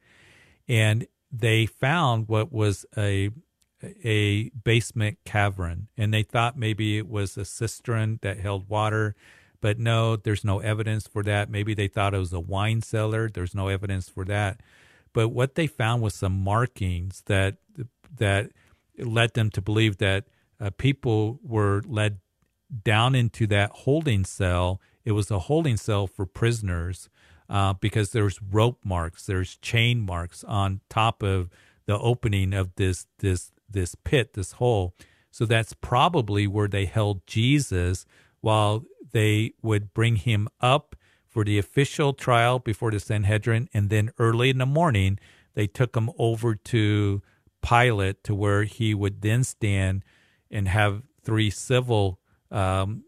[0.66, 3.30] And they found what was a
[4.02, 9.14] a basement cavern and they thought maybe it was a cistern that held water
[9.60, 11.50] but no, there's no evidence for that.
[11.50, 13.28] Maybe they thought it was a wine cellar.
[13.28, 14.60] There's no evidence for that.
[15.12, 17.56] But what they found was some markings that
[18.16, 18.50] that
[18.98, 20.24] led them to believe that
[20.60, 22.18] uh, people were led
[22.84, 24.80] down into that holding cell.
[25.08, 27.08] It was a holding cell for prisoners
[27.48, 31.48] uh, because there's rope marks, there's chain marks on top of
[31.86, 34.94] the opening of this this this pit, this hole.
[35.30, 38.04] So that's probably where they held Jesus
[38.42, 40.94] while they would bring him up
[41.26, 45.18] for the official trial before the Sanhedrin, and then early in the morning
[45.54, 47.22] they took him over to
[47.62, 50.04] Pilate to where he would then stand
[50.50, 53.04] and have three civil, um,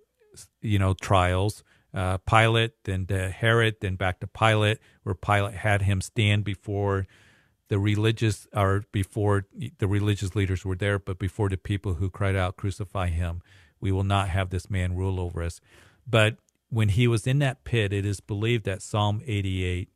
[0.62, 1.62] you know, trials.
[1.93, 7.07] Uh, Pilate, then to Herod, then back to Pilate, where Pilate had him stand before
[7.68, 9.47] the religious, or before
[9.78, 13.43] the religious leaders were there, but before the people who cried out, "Crucify him!
[13.80, 15.61] We will not have this man rule over us."
[16.07, 16.36] But
[16.68, 19.88] when he was in that pit, it is believed that Psalm 88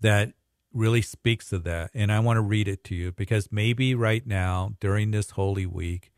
[0.00, 0.32] that
[0.72, 1.90] really speaks of that.
[1.94, 5.66] And I want to read it to you because maybe right now during this Holy
[5.66, 6.10] Week,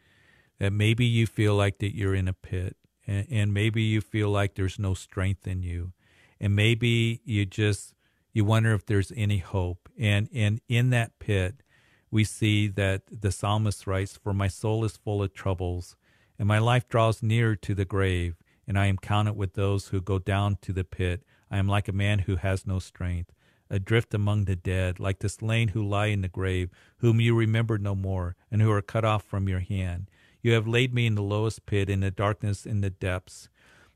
[0.59, 2.77] that maybe you feel like that you're in a pit
[3.07, 5.93] and, and maybe you feel like there's no strength in you.
[6.41, 7.95] And maybe you just,
[8.33, 9.89] you wonder if there's any hope.
[9.99, 11.63] And, and in that pit,
[12.11, 15.97] we see that the psalmist writes, For my soul is full of troubles,
[16.39, 18.37] and my life draws near to the grave,
[18.67, 21.25] and I am counted with those who go down to the pit.
[21.51, 23.33] I am like a man who has no strength
[23.71, 27.79] adrift among the dead, like the slain who lie in the grave, whom you remember
[27.79, 30.11] no more, and who are cut off from your hand.
[30.45, 33.49] You have laid me in the lowest pit, in the darkness, in the depths.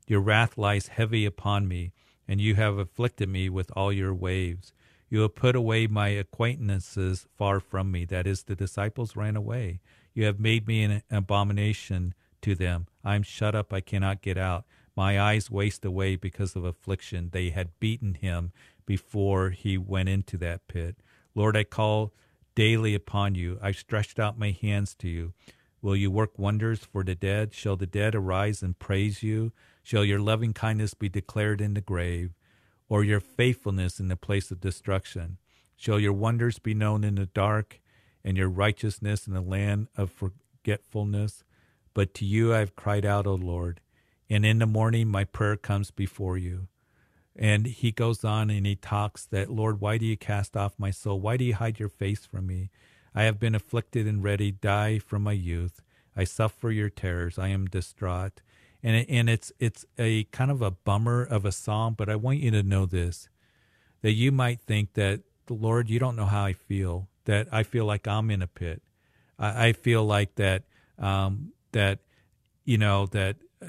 [0.07, 1.91] Your wrath lies heavy upon me,
[2.27, 4.73] and you have afflicted me with all your waves.
[5.11, 8.03] You have put away my acquaintances far from me.
[8.03, 9.79] That is, the disciples ran away.
[10.15, 12.87] You have made me an abomination to them.
[13.03, 14.65] I am shut up, I cannot get out.
[14.95, 17.29] My eyes waste away because of affliction.
[17.31, 18.53] They had beaten him
[18.87, 20.95] before he went into that pit.
[21.35, 22.11] Lord, I call
[22.55, 23.59] daily upon you.
[23.61, 25.33] I stretched out my hands to you.
[25.81, 27.53] Will you work wonders for the dead?
[27.53, 29.53] Shall the dead arise and praise you?
[29.81, 32.31] Shall your loving kindness be declared in the grave,
[32.89, 35.37] or your faithfulness in the place of destruction?
[35.77, 37.79] Shall your wonders be known in the dark,
[38.23, 41.43] and your righteousness in the land of forgetfulness?
[41.93, 43.79] But to you I have cried out, O Lord,
[44.29, 46.67] and in the morning my prayer comes before you.
[47.35, 50.91] And he goes on and he talks that, Lord, why do you cast off my
[50.91, 51.21] soul?
[51.21, 52.69] Why do you hide your face from me?
[53.15, 55.81] I have been afflicted and ready, die from my youth.
[56.15, 57.39] I suffer your terrors.
[57.39, 58.41] I am distraught.
[58.81, 62.15] And, it, and it's, it's a kind of a bummer of a psalm, but I
[62.15, 63.29] want you to know this
[64.01, 67.85] that you might think that, Lord, you don't know how I feel, that I feel
[67.85, 68.81] like I'm in a pit.
[69.37, 70.63] I, I feel like that,
[70.97, 71.99] um, that,
[72.63, 73.67] you know, that uh,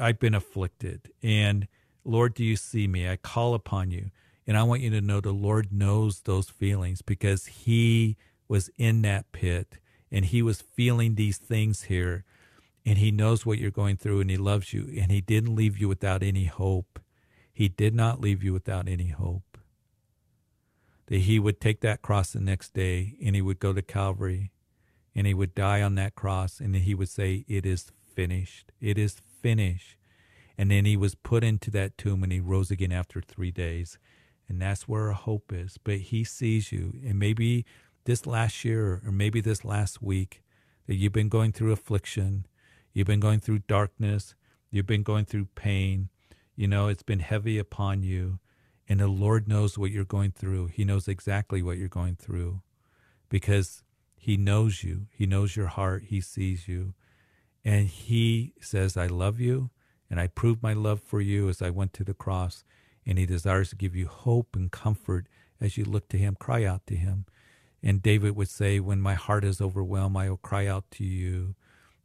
[0.00, 1.10] I've been afflicted.
[1.22, 1.66] And,
[2.04, 3.08] Lord, do you see me?
[3.08, 4.10] I call upon you.
[4.46, 8.16] And I want you to know the Lord knows those feelings because He
[8.48, 9.78] was in that pit
[10.10, 12.24] and He was feeling these things here.
[12.86, 14.88] And He knows what you're going through and He loves you.
[15.00, 17.00] And He didn't leave you without any hope.
[17.52, 19.58] He did not leave you without any hope.
[21.06, 24.52] That He would take that cross the next day and He would go to Calvary
[25.14, 28.72] and He would die on that cross and He would say, It is finished.
[28.80, 29.96] It is finished.
[30.56, 33.98] And then he was put into that tomb and he rose again after three days.
[34.48, 35.78] And that's where our hope is.
[35.82, 36.94] But he sees you.
[37.04, 37.64] And maybe
[38.04, 40.42] this last year or maybe this last week
[40.86, 42.46] that you've been going through affliction,
[42.92, 44.34] you've been going through darkness,
[44.70, 46.08] you've been going through pain.
[46.56, 48.38] You know, it's been heavy upon you.
[48.88, 50.68] And the Lord knows what you're going through.
[50.68, 52.60] He knows exactly what you're going through
[53.28, 53.82] because
[54.14, 55.06] He knows you.
[55.10, 56.04] He knows your heart.
[56.08, 56.94] He sees you.
[57.64, 59.70] And He says, I love you.
[60.10, 62.62] And I proved my love for you as I went to the cross.
[63.06, 65.26] And he desires to give you hope and comfort
[65.60, 67.26] as you look to him, cry out to him.
[67.86, 71.54] And David would say, When my heart is overwhelmed, I will cry out to you.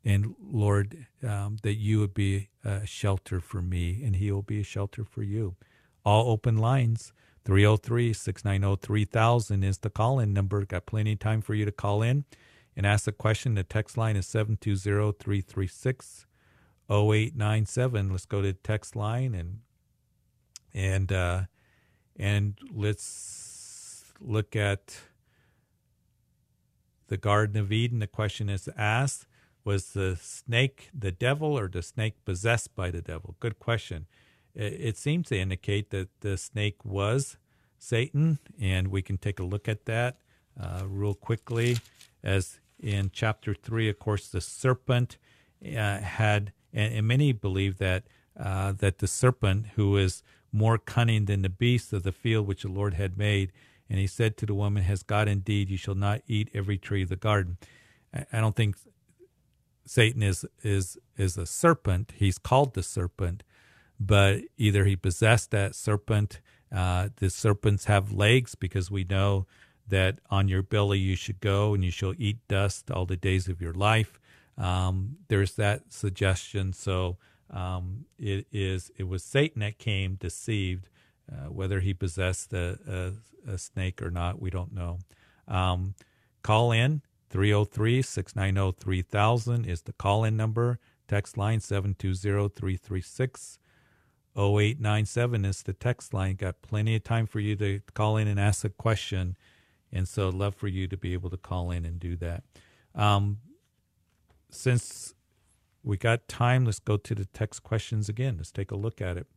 [0.04, 4.60] And Lord, um, that you would be a shelter for me, and he will be
[4.60, 5.56] a shelter for you.
[6.04, 7.14] All open lines.
[7.46, 10.66] 303 690 3000 is the call in number.
[10.66, 12.26] Got plenty of time for you to call in
[12.76, 13.56] and ask a question.
[13.56, 16.26] The text line is 720 336
[16.90, 18.12] 0897.
[18.12, 19.60] Let's go to text line and
[20.74, 21.42] and uh,
[22.18, 25.00] and let's look at
[27.10, 28.00] the Garden of Eden.
[28.00, 29.28] The question is asked:
[29.64, 33.36] Was the snake the devil, or the snake possessed by the devil?
[33.40, 34.08] Good question.
[34.56, 37.38] It, it seems to indicate that the snake was
[37.78, 40.18] Satan, and we can take a look at that
[40.60, 41.78] uh, real quickly.
[42.24, 45.18] As in chapter three, of course, the serpent
[45.66, 48.04] uh, had and, and many believe that
[48.40, 52.64] uh, that the serpent, who is more cunning than the beasts of the field which
[52.64, 53.52] the Lord had made,
[53.90, 55.70] and he said to the woman, "Has God indeed?
[55.70, 57.58] You shall not eat every tree of the garden."
[58.14, 58.76] I, don't think
[59.86, 62.14] Satan is is is a serpent.
[62.18, 63.44] He's called the serpent,
[64.00, 66.42] but either he possessed that serpent.
[66.72, 69.48] Uh, the serpents have legs because we know
[69.88, 73.48] that on your belly you should go and you shall eat dust all the days
[73.50, 74.20] of your life.
[74.58, 76.74] Um, there's that suggestion.
[76.74, 77.18] So
[77.52, 80.90] Um, it is it was Satan that came deceived.
[81.32, 82.80] Uh, whether he possessed a,
[83.48, 84.98] a, a, snake or not, we don't know.
[85.48, 85.94] Um,
[86.42, 90.80] call in 303 690 3000 is the call in number.
[91.08, 93.60] Text line 720 336
[94.36, 96.36] 0897 is the text line.
[96.36, 99.36] Got plenty of time for you to call in and ask a question.
[99.92, 102.44] And so love for you to be able to call in and do that.
[102.96, 103.40] Um,
[104.50, 105.14] since
[105.84, 108.36] we got time, let's go to the text questions again.
[108.38, 109.28] Let's take a look at it.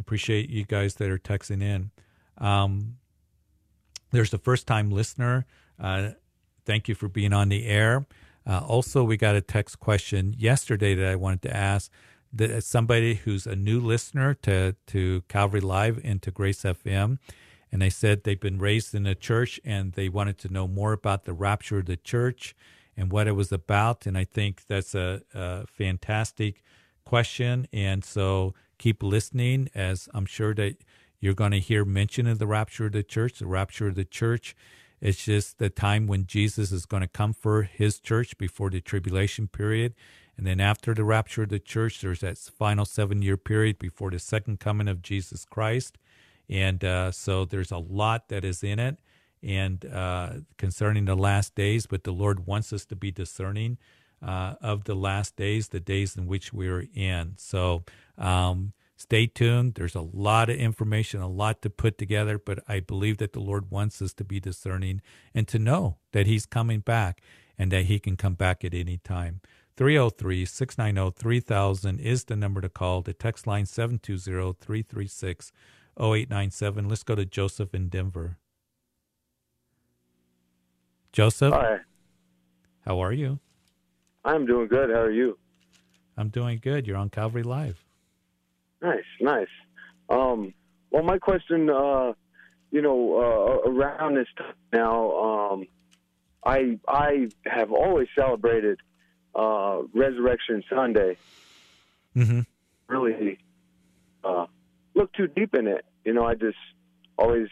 [0.00, 1.90] Appreciate you guys that are texting in.
[2.38, 2.96] Um,
[4.10, 5.46] there's the first time listener.
[5.78, 6.10] Uh,
[6.64, 8.06] thank you for being on the air.
[8.46, 11.92] Uh, also, we got a text question yesterday that I wanted to ask
[12.32, 17.18] that somebody who's a new listener to, to Calvary Live and to Grace FM.
[17.70, 20.92] And they said they've been raised in a church and they wanted to know more
[20.92, 22.56] about the rapture of the church
[22.96, 24.06] and what it was about.
[24.06, 26.62] And I think that's a, a fantastic
[27.04, 27.68] question.
[27.72, 30.76] And so keep listening, as I'm sure that
[31.20, 33.38] you're going to hear mention of the rapture of the church.
[33.38, 34.56] The rapture of the church
[35.00, 38.80] it's just the time when Jesus is going to come for his church before the
[38.80, 39.94] tribulation period.
[40.36, 44.10] And then after the rapture of the church, there's that final seven year period before
[44.10, 45.96] the second coming of Jesus Christ.
[46.48, 48.98] And uh, so there's a lot that is in it
[49.42, 53.78] and uh, concerning the last days, but the Lord wants us to be discerning
[54.22, 57.34] uh, of the last days, the days in which we are in.
[57.38, 57.84] So
[58.20, 59.74] um, stay tuned.
[59.74, 63.40] There's a lot of information, a lot to put together, but I believe that the
[63.40, 65.00] Lord wants us to be discerning
[65.34, 67.22] and to know that He's coming back
[67.58, 69.40] and that He can come back at any time.
[69.76, 73.00] 303 690 3000 is the number to call.
[73.00, 75.52] The text line 720 336
[75.98, 76.88] 0897.
[76.88, 78.36] Let's go to Joseph in Denver.
[81.12, 81.54] Joseph?
[81.54, 81.78] Hi.
[82.84, 83.40] How are you?
[84.24, 84.90] I'm doing good.
[84.90, 85.38] How are you?
[86.16, 86.86] I'm doing good.
[86.86, 87.84] You're on Calvary Live.
[88.82, 89.48] Nice, nice.
[90.08, 90.54] Um,
[90.90, 92.12] well, my question, uh,
[92.70, 95.66] you know, uh, around this time now, um,
[96.44, 98.78] I I have always celebrated
[99.34, 101.16] uh, Resurrection Sunday.
[102.16, 102.40] Mm-hmm.
[102.88, 103.38] Really,
[104.24, 104.46] uh,
[104.94, 105.84] look too deep in it.
[106.04, 106.58] You know, I just
[107.18, 107.48] always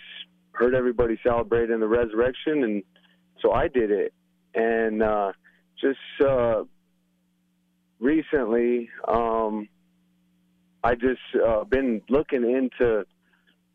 [0.53, 2.83] heard everybody celebrating the resurrection, and
[3.41, 4.12] so I did it.
[4.55, 5.33] And uh,
[5.81, 6.64] just uh,
[8.01, 9.68] recently, um,
[10.89, 13.05] I just uh, been looking into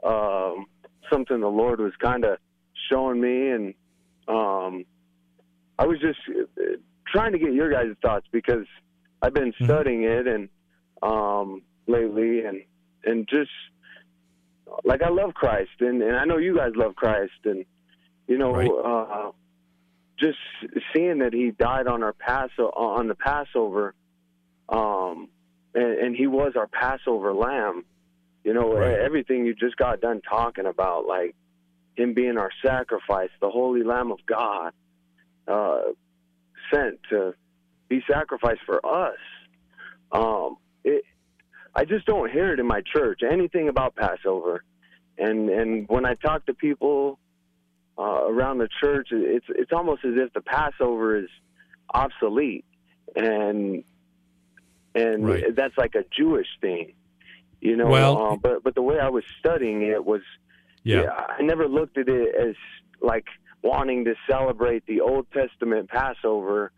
[0.04, 0.66] um,
[1.12, 2.40] something the Lord was kind of
[2.90, 3.74] showing me, and
[4.28, 4.86] um,
[5.78, 8.66] I was just uh, trying to get your guys' thoughts because
[9.22, 9.66] I've been mm-hmm.
[9.66, 10.50] studying it and
[11.04, 12.64] um, lately, and
[13.06, 13.52] and just
[14.84, 17.64] like I love Christ, and, and I know you guys love Christ, and
[18.28, 18.72] you know, right.
[18.72, 19.32] uh,
[20.18, 20.40] just
[20.96, 23.94] seeing that He died on our pass on the Passover.
[24.68, 25.30] Um,
[25.74, 27.86] and, and he was our Passover lamb.
[28.44, 29.00] You know, right.
[29.00, 31.36] everything you just got done talking about, like
[31.96, 34.74] him being our sacrifice, the holy Lamb of God,
[35.48, 35.82] uh,
[36.74, 37.34] sent to
[37.88, 39.18] be sacrificed for us.
[40.12, 41.06] Um, it,
[41.76, 44.64] I just don't hear it in my church anything about Passover,
[45.18, 47.20] and and when I talk to people
[47.98, 51.30] uh, around the church, it's it's almost as if the Passover is
[51.94, 52.66] obsolete,
[53.16, 53.84] and
[54.96, 55.56] and right.
[55.56, 56.94] that's like a Jewish thing,
[57.62, 57.88] you know.
[57.88, 60.22] Well, um, but but the way I was studying it was,
[60.84, 61.04] yeah.
[61.04, 62.56] yeah, I never looked at it as
[63.02, 63.26] like
[63.62, 66.72] wanting to celebrate the Old Testament Passover,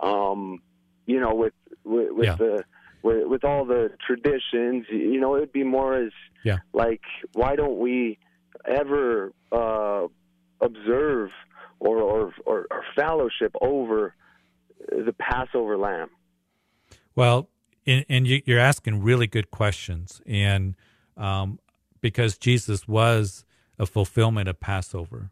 [0.00, 0.60] um,
[1.06, 1.54] you know, with
[1.84, 2.36] with, with yeah.
[2.36, 2.64] the
[3.02, 4.86] with, with all the traditions.
[4.90, 6.12] You know, it'd be more as
[6.44, 6.58] yeah.
[6.72, 7.02] like,
[7.32, 8.18] why don't we
[8.64, 10.06] ever uh,
[10.60, 11.30] observe
[11.78, 14.14] or, or, or, or fellowship over
[14.88, 16.10] the Passover lamb?
[17.14, 17.48] Well,
[17.86, 20.74] and, and you, are asking really good questions, and
[21.16, 21.58] um,
[22.00, 23.44] because Jesus was
[23.78, 25.30] a fulfillment of Passover,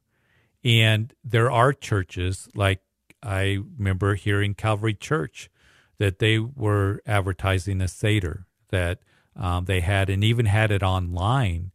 [0.62, 2.80] and there are churches like
[3.22, 5.50] I remember hearing Calvary Church
[5.98, 8.98] that they were advertising a Seder that
[9.36, 11.72] um, they had, and even had it online.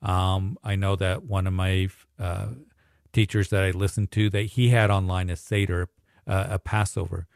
[0.00, 2.48] Um, I know that one of my uh,
[3.12, 5.88] teachers that I listened to that he had online a Seder,
[6.26, 7.26] uh, a Passover.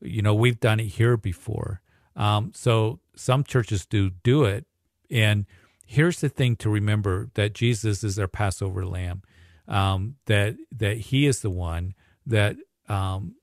[0.00, 1.80] You know, we've done it here before,
[2.16, 4.66] um, so some churches do do it.
[5.10, 5.46] And
[5.86, 9.22] here's the thing to remember that Jesus is our Passover lamb,
[9.68, 11.94] um, that, that he is the one
[12.26, 12.56] that,
[12.88, 13.34] um,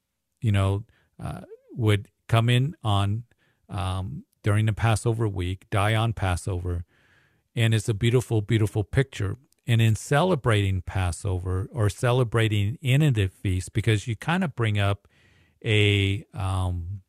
[0.42, 0.84] you know,
[1.22, 1.42] uh,
[1.76, 3.24] would come in on
[3.70, 6.86] um, during the Passover week, die on Passover.
[7.56, 9.38] And it's a beautiful, beautiful picture.
[9.68, 15.08] And in celebrating Passover or celebrating in a feast, because you kind of bring up
[15.64, 17.01] a um,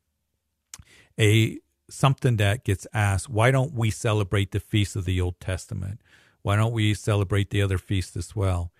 [1.19, 1.59] a
[1.89, 3.29] something that gets asked.
[3.29, 6.01] Why don't we celebrate the feast of the Old Testament?
[6.41, 8.71] Why don't we celebrate the other feasts as well?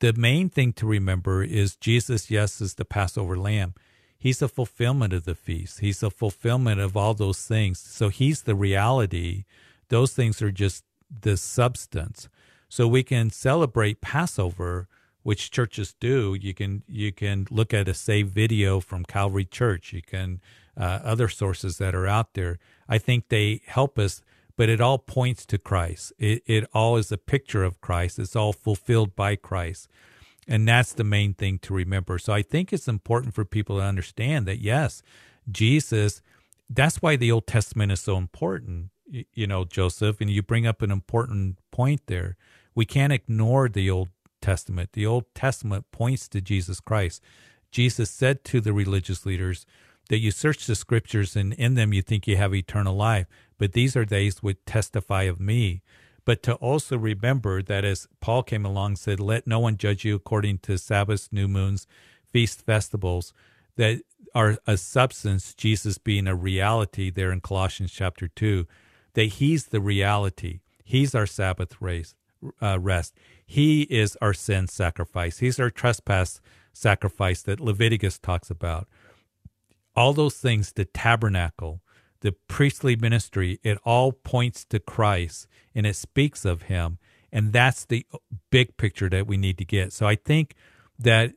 [0.00, 3.74] The main thing to remember is Jesus, yes, is the Passover lamb.
[4.16, 5.80] He's the fulfillment of the feast.
[5.80, 7.78] He's the fulfillment of all those things.
[7.78, 9.44] So he's the reality.
[9.88, 12.28] Those things are just the substance.
[12.68, 14.88] So we can celebrate Passover,
[15.22, 16.36] which churches do.
[16.38, 19.92] You can you can look at a saved video from Calvary Church.
[19.92, 20.40] You can
[20.78, 22.58] uh, other sources that are out there.
[22.88, 24.22] I think they help us,
[24.56, 26.12] but it all points to Christ.
[26.18, 28.18] It it all is a picture of Christ.
[28.18, 29.88] It's all fulfilled by Christ.
[30.46, 32.18] And that's the main thing to remember.
[32.18, 35.02] So I think it's important for people to understand that yes,
[35.50, 36.22] Jesus,
[36.70, 40.80] that's why the Old Testament is so important, you know, Joseph, and you bring up
[40.80, 42.36] an important point there.
[42.74, 44.08] We can't ignore the Old
[44.40, 44.92] Testament.
[44.92, 47.22] The Old Testament points to Jesus Christ.
[47.70, 49.66] Jesus said to the religious leaders
[50.08, 53.26] that you search the scriptures and in them you think you have eternal life,
[53.58, 55.82] but these are days which testify of me.
[56.24, 60.14] But to also remember that as Paul came along said, let no one judge you
[60.14, 61.86] according to Sabbaths, new moons,
[62.30, 63.32] feast festivals,
[63.76, 64.02] that
[64.34, 68.66] are a substance, Jesus being a reality there in Colossians chapter 2,
[69.14, 70.60] that he's the reality.
[70.84, 72.14] He's our Sabbath race
[72.60, 73.14] uh, rest.
[73.44, 75.38] He is our sin sacrifice.
[75.38, 76.40] He's our trespass
[76.72, 78.86] sacrifice that Leviticus talks about.
[79.98, 81.82] All those things, the tabernacle,
[82.20, 86.98] the priestly ministry, it all points to Christ and it speaks of him.
[87.32, 88.06] And that's the
[88.50, 89.92] big picture that we need to get.
[89.92, 90.54] So I think
[90.98, 91.32] that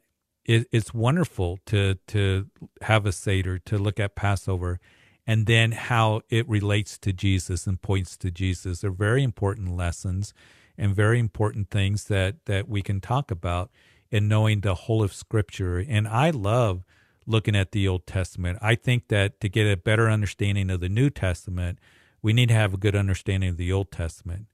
[0.45, 2.47] it, it's wonderful to to
[2.81, 4.79] have a Seder, to look at Passover,
[5.27, 8.81] and then how it relates to Jesus and points to Jesus.
[8.81, 10.33] They're very important lessons
[10.77, 13.71] and very important things that that we can talk about
[14.09, 15.77] in knowing the whole of Scripture.
[15.77, 16.83] And I love
[17.31, 18.59] looking at the Old Testament.
[18.61, 21.79] I think that to get a better understanding of the New Testament,
[22.21, 24.47] we need to have a good understanding of the Old Testament.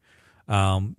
[0.48, 0.96] Um,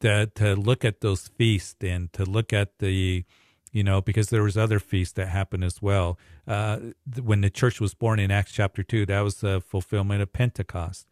[0.00, 3.24] to, to look at those feasts and to look at the
[3.72, 6.18] you know because there was other feasts that happened as well
[6.48, 6.78] uh,
[7.22, 11.06] when the church was born in acts chapter 2 that was the fulfillment of pentecost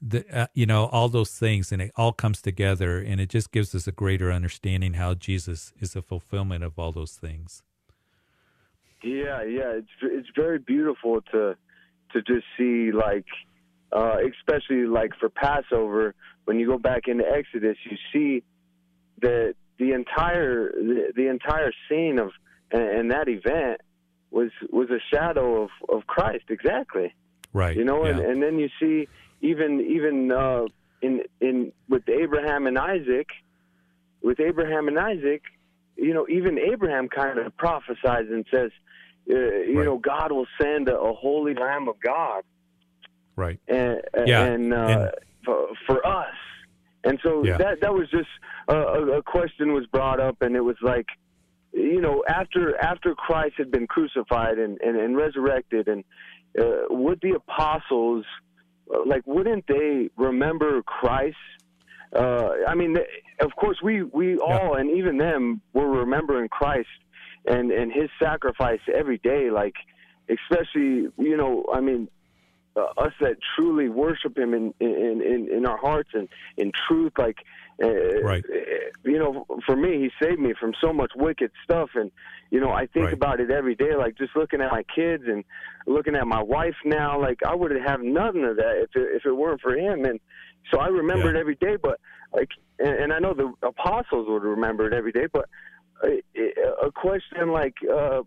[0.00, 3.50] the, uh, you know all those things and it all comes together and it just
[3.50, 7.62] gives us a greater understanding how jesus is a fulfillment of all those things
[9.02, 9.72] yeah yeah.
[9.78, 11.56] It's it's very beautiful to
[12.12, 13.26] to just see like
[13.92, 18.42] uh especially like for passover when you go back into exodus you see
[19.20, 22.30] that the entire the, the entire scene of
[22.70, 23.80] and, and that event
[24.30, 26.44] was was a shadow of of christ.
[26.48, 27.14] Exactly.
[27.52, 28.12] Right you know yeah.
[28.12, 29.08] and and then you see
[29.40, 30.64] even even uh,
[31.00, 33.28] in in with Abraham and Isaac,
[34.22, 35.42] with Abraham and Isaac,
[35.96, 38.70] you know, even Abraham kind of prophesies and says,
[39.30, 39.84] uh, you right.
[39.84, 42.44] know, God will send a, a, holy Lamb of God,
[43.36, 43.60] right?
[43.68, 44.44] And yeah.
[44.44, 45.10] and, uh, and
[45.44, 46.34] for, for, us,
[47.04, 47.58] and so yeah.
[47.58, 48.28] that that was just
[48.68, 51.06] a, a question was brought up, and it was like
[51.72, 56.04] you know, after after Christ had been crucified and, and, and resurrected, and
[56.58, 58.24] uh, would the apostles
[59.06, 61.36] like wouldn't they remember Christ?
[62.14, 62.96] Uh, I mean,
[63.40, 66.88] of course, we we all and even them were remembering Christ
[67.48, 69.50] and and His sacrifice every day.
[69.50, 69.74] Like,
[70.28, 72.08] especially you know, I mean,
[72.76, 77.12] uh, us that truly worship Him in in in, in our hearts and in truth,
[77.18, 77.38] like
[77.82, 78.44] uh, right.
[79.04, 82.10] You know, for me, he saved me from so much wicked stuff, and
[82.50, 83.14] you know, I think right.
[83.14, 83.94] about it every day.
[83.96, 85.44] Like just looking at my kids and
[85.86, 87.20] looking at my wife now.
[87.20, 90.04] Like I would have nothing of that if it, if it weren't for him.
[90.04, 90.18] And
[90.72, 91.36] so I remember yeah.
[91.38, 91.76] it every day.
[91.80, 92.00] But
[92.32, 92.48] like,
[92.80, 95.26] and, and I know the apostles would remember it every day.
[95.32, 95.48] But
[96.04, 98.22] a, a question like, uh,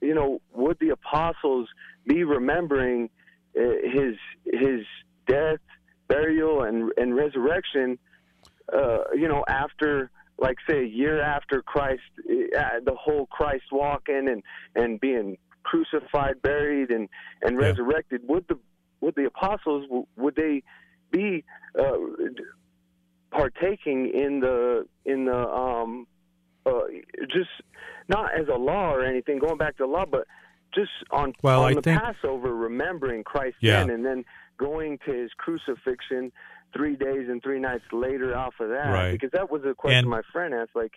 [0.00, 1.68] you know, would the apostles
[2.06, 3.10] be remembering
[3.58, 4.14] uh, his
[4.44, 4.80] his
[5.26, 5.60] death,
[6.08, 7.98] burial, and and resurrection?
[8.72, 14.28] uh, you know, after like say a year after Christ, uh, the whole Christ walking
[14.28, 14.42] and
[14.74, 17.08] and being crucified, buried, and
[17.42, 17.68] and yeah.
[17.68, 18.58] resurrected, would the
[19.00, 20.62] would the apostles would they
[21.10, 21.44] be
[21.78, 21.96] uh,
[23.30, 26.06] partaking in the in the um
[26.66, 26.80] uh,
[27.30, 27.50] just
[28.08, 30.26] not as a law or anything, going back to law, but
[30.74, 33.80] just on well, on I the think, Passover, remembering Christ yeah.
[33.80, 34.24] then, and then
[34.58, 36.32] going to his crucifixion
[36.74, 39.12] three days and three nights later off of that right.
[39.12, 40.92] because that was a question and, my friend asked like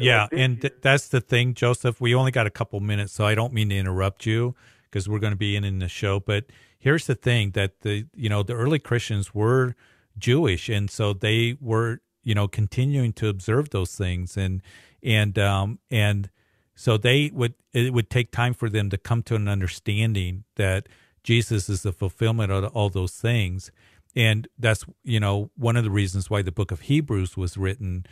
[0.00, 3.24] yeah like and th- that's the thing joseph we only got a couple minutes so
[3.24, 4.54] i don't mean to interrupt you
[4.84, 6.46] because we're going to be in in the show but
[6.78, 9.76] here's the thing that the you know the early christians were
[10.18, 14.62] jewish and so they were you know continuing to observe those things and
[15.02, 16.30] and um and
[16.74, 20.88] so they would it would take time for them to come to an understanding that
[21.22, 23.70] Jesus is the fulfillment of all those things.
[24.16, 28.06] And that's, you know, one of the reasons why the book of Hebrews was written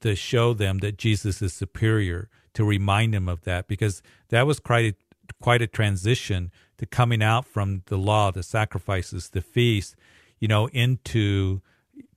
[0.00, 4.58] to show them that Jesus is superior, to remind them of that, because that was
[4.58, 9.96] quite a, quite a transition to coming out from the law, the sacrifices, the feast,
[10.38, 11.60] you know, into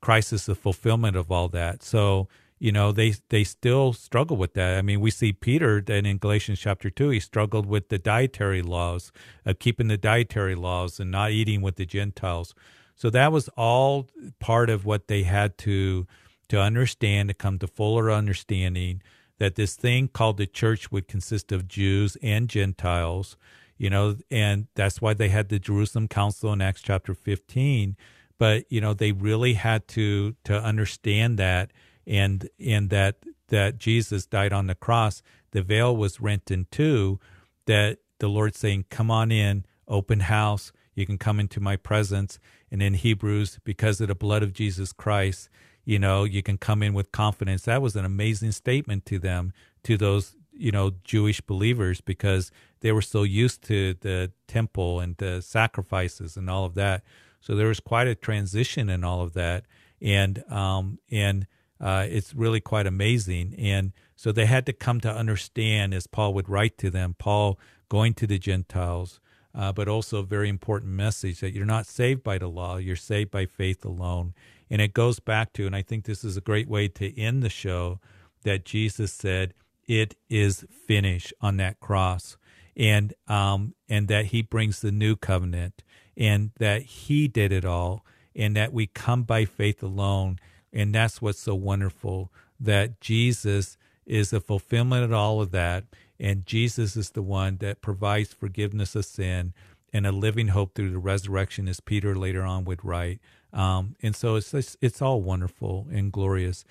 [0.02, 1.84] Christ is the fulfillment of all that.
[1.84, 2.28] So,
[2.60, 4.78] you know, they they still struggle with that.
[4.78, 8.62] I mean, we see Peter then in Galatians chapter two, he struggled with the dietary
[8.62, 9.12] laws
[9.46, 12.56] of keeping the dietary laws and not eating with the Gentiles.
[12.96, 14.08] So that was all
[14.40, 16.08] part of what they had to
[16.50, 19.02] to understand, to come to fuller understanding
[19.38, 23.38] that this thing called the church would consist of Jews and Gentiles,
[23.78, 27.96] you know, and that's why they had the Jerusalem Council in Acts chapter 15.
[28.38, 31.72] But, you know, they really had to to understand that
[32.06, 33.18] and and that
[33.50, 35.22] that Jesus died on the cross,
[35.52, 37.20] the veil was rent in two,
[37.66, 42.40] that the Lord saying, Come on in, open house, you can come into my presence.
[42.72, 45.50] And in Hebrews, because of the blood of Jesus Christ,
[45.86, 47.64] you know, you can come in with confidence.
[47.64, 52.92] That was an amazing statement to them, to those, you know, Jewish believers, because they
[52.92, 57.04] were so used to the temple and the sacrifices and all of that.
[57.48, 59.64] So there was quite a transition in all of that.
[60.02, 61.48] And, um, and,
[61.80, 63.56] uh, it's really quite amazing.
[63.58, 67.58] And so they had to come to understand, as Paul would write to them, Paul
[67.88, 69.22] going to the Gentiles,
[69.56, 72.98] uh, but also a very important message that you're not saved by the law, you're
[72.98, 74.34] saved by faith alone.
[74.70, 77.44] And it goes back to, and I think this is a great way to end
[77.44, 78.02] the show,
[78.44, 79.54] that Jesus said,
[79.88, 82.36] "It is finished" on that cross,
[82.76, 85.84] and um, and that He brings the new covenant,
[86.18, 88.06] and that He did it all,
[88.36, 90.40] and that we come by faith alone,
[90.74, 95.84] and that's what's so wonderful that Jesus is the fulfillment of all of that
[96.20, 99.54] and Jesus is the one that provides forgiveness of sin
[99.94, 103.20] and a living hope through the resurrection, as Peter later on would write.
[103.54, 106.66] Um, and so it's, it's it's all wonderful and glorious.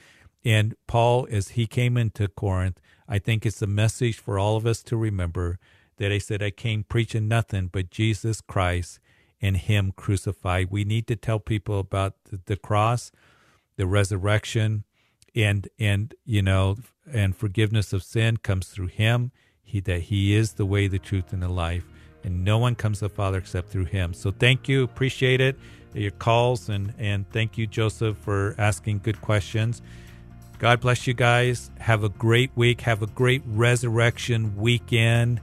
[0.44, 4.66] And Paul, as he came into Corinth, I think it's a message for all of
[4.66, 5.58] us to remember
[5.96, 9.00] that he said, "I came preaching nothing but Jesus Christ
[9.40, 13.12] and Him crucified." We need to tell people about the, the cross,
[13.76, 14.84] the resurrection,
[15.34, 16.76] and and you know
[17.12, 19.30] and forgiveness of sin comes through him
[19.62, 21.84] he that he is the way the truth and the life.
[22.24, 24.12] And no one comes to the father except through him.
[24.12, 24.82] So thank you.
[24.82, 25.56] Appreciate it
[25.94, 29.82] your calls and and thank you joseph for asking good questions.
[30.58, 31.70] God bless you guys.
[31.78, 32.82] Have a great week.
[32.82, 35.40] Have a great resurrection weekend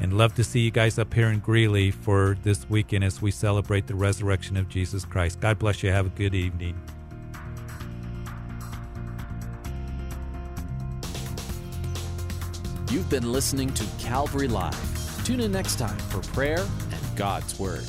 [0.00, 3.30] and love to see you guys up here in Greeley for this weekend as we
[3.30, 5.40] celebrate the resurrection of Jesus Christ.
[5.40, 5.90] God bless you.
[5.90, 6.80] Have a good evening.
[12.90, 15.24] You've been listening to Calvary Live.
[15.24, 17.88] Tune in next time for prayer and God's Word.